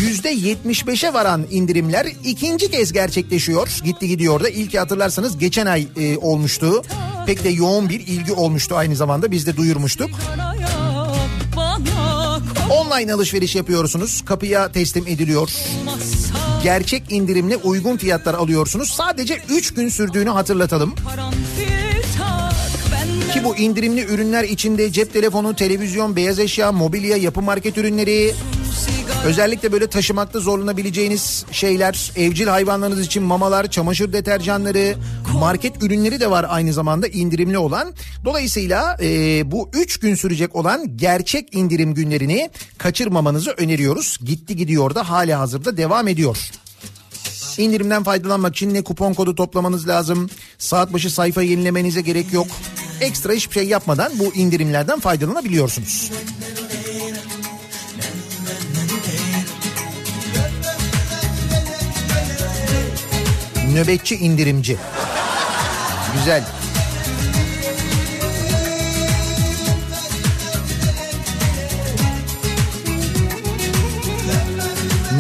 [0.02, 3.80] %75'e varan indirimler ikinci kez gerçekleşiyor.
[3.84, 6.84] Gitti gidiyor da ilki hatırlarsanız geçen ay e, olmuştu.
[7.26, 10.10] Pek de yoğun bir ilgi olmuştu aynı zamanda biz de duyurmuştuk.
[12.70, 14.22] Online alışveriş yapıyorsunuz.
[14.26, 15.50] Kapıya teslim ediliyor.
[16.64, 18.90] Gerçek indirimle uygun fiyatlar alıyorsunuz.
[18.90, 20.96] Sadece 3 gün sürdüğünü hatırlatalım.
[23.34, 28.34] Ki bu indirimli ürünler içinde cep telefonu, televizyon, beyaz eşya, mobilya, yapı market ürünleri,
[29.26, 34.96] özellikle böyle taşımakta zorlanabileceğiniz şeyler, evcil hayvanlarınız için mamalar, çamaşır deterjanları,
[35.34, 37.94] market ürünleri de var aynı zamanda indirimli olan.
[38.26, 44.18] Dolayısıyla e, bu 3 gün sürecek olan gerçek indirim günlerini kaçırmamanızı öneriyoruz.
[44.26, 46.38] Gitti gidiyor da hali hazırda devam ediyor.
[47.58, 50.30] İndirimden faydalanmak için ne kupon kodu toplamanız lazım.
[50.58, 52.48] Saat başı sayfa yenilemenize gerek yok.
[53.02, 56.12] Ekstra hiçbir şey yapmadan bu indirimlerden faydalanabiliyorsunuz.
[63.74, 64.78] Nöbetçi indirimci.
[66.14, 66.44] Güzel.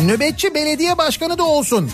[0.06, 1.92] Nöbetçi belediye başkanı da olsun.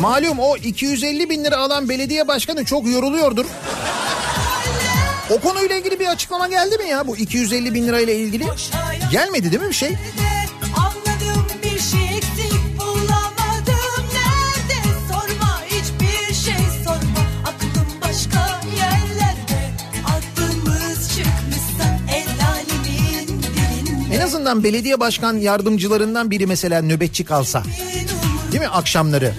[0.00, 3.46] Malum o 250 bin lira alan belediye başkanı çok yoruluyordur.
[5.30, 8.44] O konuyla ilgili bir açıklama geldi mi ya bu 250 bin lirayla ilgili?
[9.10, 9.96] Gelmedi değil mi bir şey?
[24.20, 27.62] En azından belediye başkan yardımcılarından biri mesela nöbetçi kalsa.
[28.52, 29.32] Değil mi akşamları?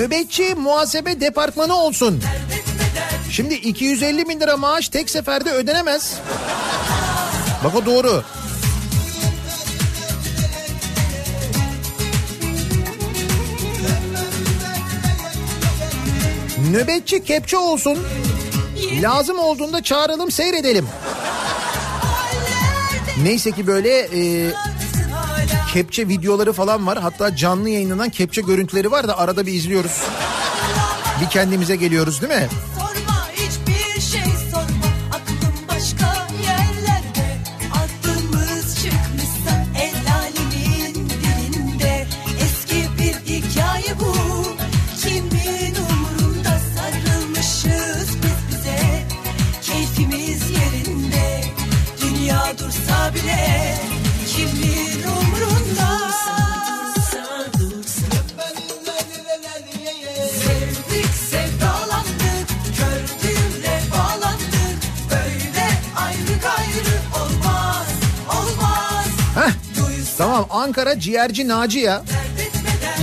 [0.00, 2.22] Nöbetçi muhasebe departmanı olsun.
[3.30, 6.14] Şimdi 250 bin lira maaş tek seferde ödenemez.
[7.64, 8.24] Bak o doğru.
[16.70, 17.98] Nöbetçi kepçe olsun.
[19.02, 20.88] Lazım olduğunda çağıralım seyredelim.
[23.22, 24.52] Neyse ki böyle e,
[25.72, 26.98] kepçe videoları falan var.
[26.98, 30.02] Hatta canlı yayınlanan kepçe görüntüleri var da arada bir izliyoruz.
[31.20, 32.48] Bir kendimize geliyoruz değil mi?
[32.78, 33.20] Sorma
[70.48, 72.02] tamam Ankara ciğerci Naci ya.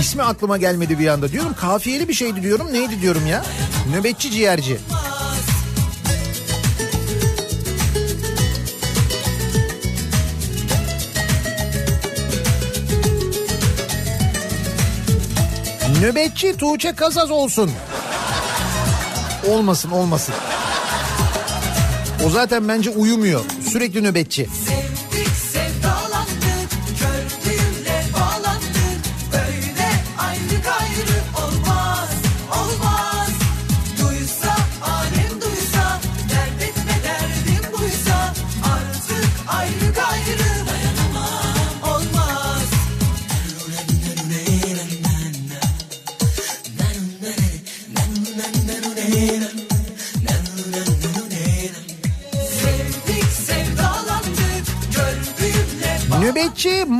[0.00, 1.32] İsmi aklıma gelmedi bir anda.
[1.32, 2.72] Diyorum kafiyeli bir şeydi diyorum.
[2.72, 3.44] Neydi diyorum ya?
[3.90, 4.78] Nöbetçi ciğerci.
[16.00, 17.70] Nöbetçi Tuğçe Kazaz olsun.
[19.48, 20.34] Olmasın olmasın.
[22.26, 23.44] O zaten bence uyumuyor.
[23.72, 24.48] Sürekli nöbetçi.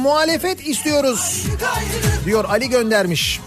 [0.09, 1.47] Muhalefet istiyoruz
[2.25, 3.41] diyor Ali göndermiş.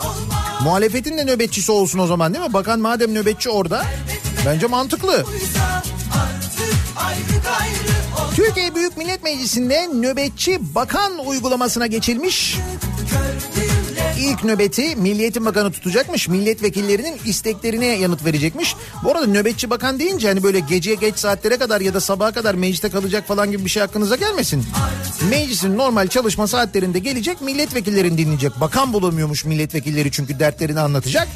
[0.63, 2.53] Muhalefetin de nöbetçisi olsun o zaman değil mi?
[2.53, 3.85] Bakan madem nöbetçi orada
[4.45, 5.25] bence mantıklı.
[8.35, 12.57] Türkiye Büyük Millet Meclisi'nde nöbetçi bakan uygulamasına geçilmiş.
[14.21, 16.27] İlk nöbeti Milli Eğitim Bakanı tutacakmış.
[16.27, 18.75] Milletvekillerinin isteklerine yanıt verecekmiş.
[19.03, 22.55] Bu arada nöbetçi bakan deyince hani böyle geceye geç saatlere kadar ya da sabaha kadar
[22.55, 24.65] mecliste kalacak falan gibi bir şey aklınıza gelmesin.
[25.29, 28.59] Meclisin normal çalışma saatlerinde gelecek milletvekillerini dinleyecek.
[28.61, 31.27] Bakan bulamıyormuş milletvekilleri çünkü dertlerini anlatacak.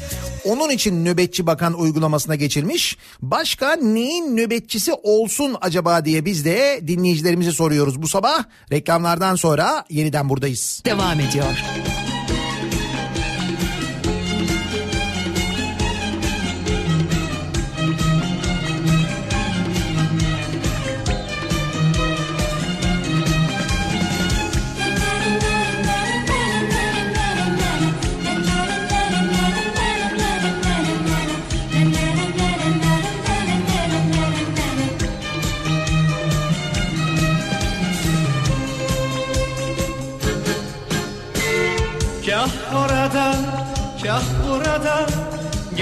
[0.44, 2.96] Onun için nöbetçi bakan uygulamasına geçilmiş.
[3.22, 8.44] Başka neyin nöbetçisi olsun acaba diye biz de dinleyicilerimize soruyoruz bu sabah.
[8.72, 10.82] Reklamlardan sonra yeniden buradayız.
[10.84, 11.44] devam ediyor.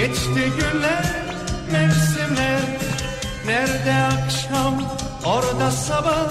[0.07, 1.05] Geçti günler,
[1.71, 2.61] mevsimler.
[3.45, 4.73] Nerede akşam,
[5.25, 6.29] orada sabah.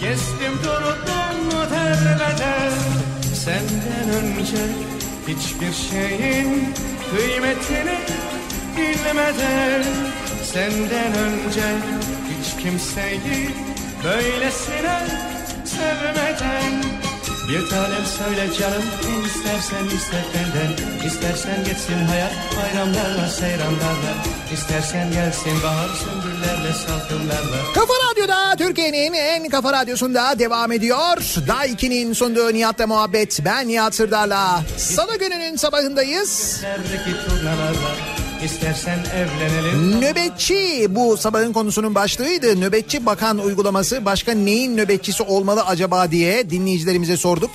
[0.00, 2.72] Gezdim durdum derbeder
[3.34, 4.62] Senden önce
[5.28, 6.74] hiçbir şeyin
[7.10, 7.98] kıymetini
[8.76, 9.84] bilmeden
[10.44, 11.76] Senden önce
[12.30, 13.50] hiç kimseyi
[14.04, 14.98] böylesine
[15.64, 17.05] sevmeden
[17.48, 24.14] bir tanem söyle canım ne istersen iste benden İstersen geçsin hayat bayramlarla seyranlarla
[24.54, 31.16] İstersen gelsin bahar sümbüllerle salkımlarla Kafa Radyo'da Türkiye'nin en kafa radyosunda devam ediyor.
[31.48, 33.40] Daha 2'nin sunduğu Nihat'la muhabbet.
[33.44, 34.62] Ben Nihat Sırdar'la.
[34.76, 36.62] Salı gününün sabahındayız.
[38.46, 42.60] İstersen evlenelim Nöbetçi bu sabahın konusunun başlığıydı.
[42.60, 47.50] Nöbetçi bakan uygulaması başka neyin nöbetçisi olmalı acaba diye dinleyicilerimize sorduk.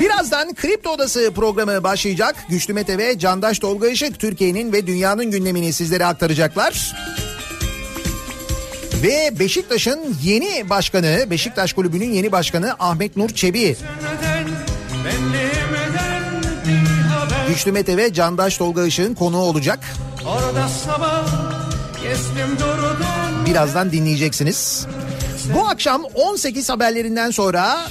[0.00, 2.36] Birazdan Kripto Odası programı başlayacak.
[2.48, 6.96] Güçlü Mete ve Candaş Tolga Işık Türkiye'nin ve dünyanın gündemini sizlere aktaracaklar.
[9.02, 13.76] Ve Beşiktaş'ın yeni başkanı, Beşiktaş Kulübü'nün yeni başkanı Ahmet Nur Çebi.
[17.48, 19.78] Güçlü Mete ve Candaş Tolga Işık'ın konuğu olacak.
[20.86, 21.26] Sabah
[23.46, 24.86] Birazdan dinleyeceksiniz.
[25.54, 27.88] Bu akşam 18 haberlerinden sonra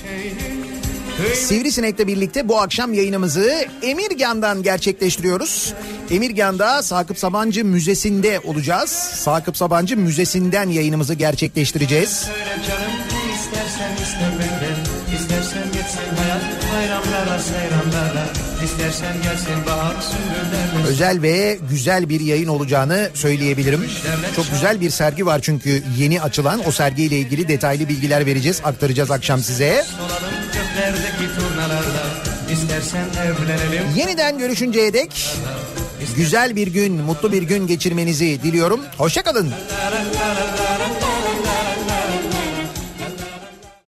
[1.35, 5.73] Sivrisinek'le birlikte bu akşam yayınımızı Emirgan'dan gerçekleştiriyoruz.
[6.11, 8.89] Emirgan'da Sakıp Sabancı Müzesi'nde olacağız.
[9.13, 12.09] Sakıp Sabancı Müzesi'nden yayınımızı gerçekleştireceğiz.
[12.09, 12.91] Söyle canım
[13.35, 14.86] istersen iste benden
[15.27, 16.41] İstersen geçsin hayat
[16.73, 18.25] bayramlarla seyranlarla
[18.63, 23.89] İstersen gelsin bahar sümbüllerle Özel ve güzel bir yayın olacağını söyleyebilirim.
[24.35, 26.61] Çok güzel bir sergi var çünkü yeni açılan.
[26.67, 29.85] O sergiyle ilgili detaylı bilgiler vereceğiz, aktaracağız akşam size.
[29.99, 32.03] Olalım göklerdeki turnalarla
[32.51, 35.37] İstersen evlenelim Yeniden görüşünceye dek
[36.17, 38.79] güzel bir gün, mutlu bir gün geçirmenizi diliyorum.
[38.97, 39.51] Hoşçakalın.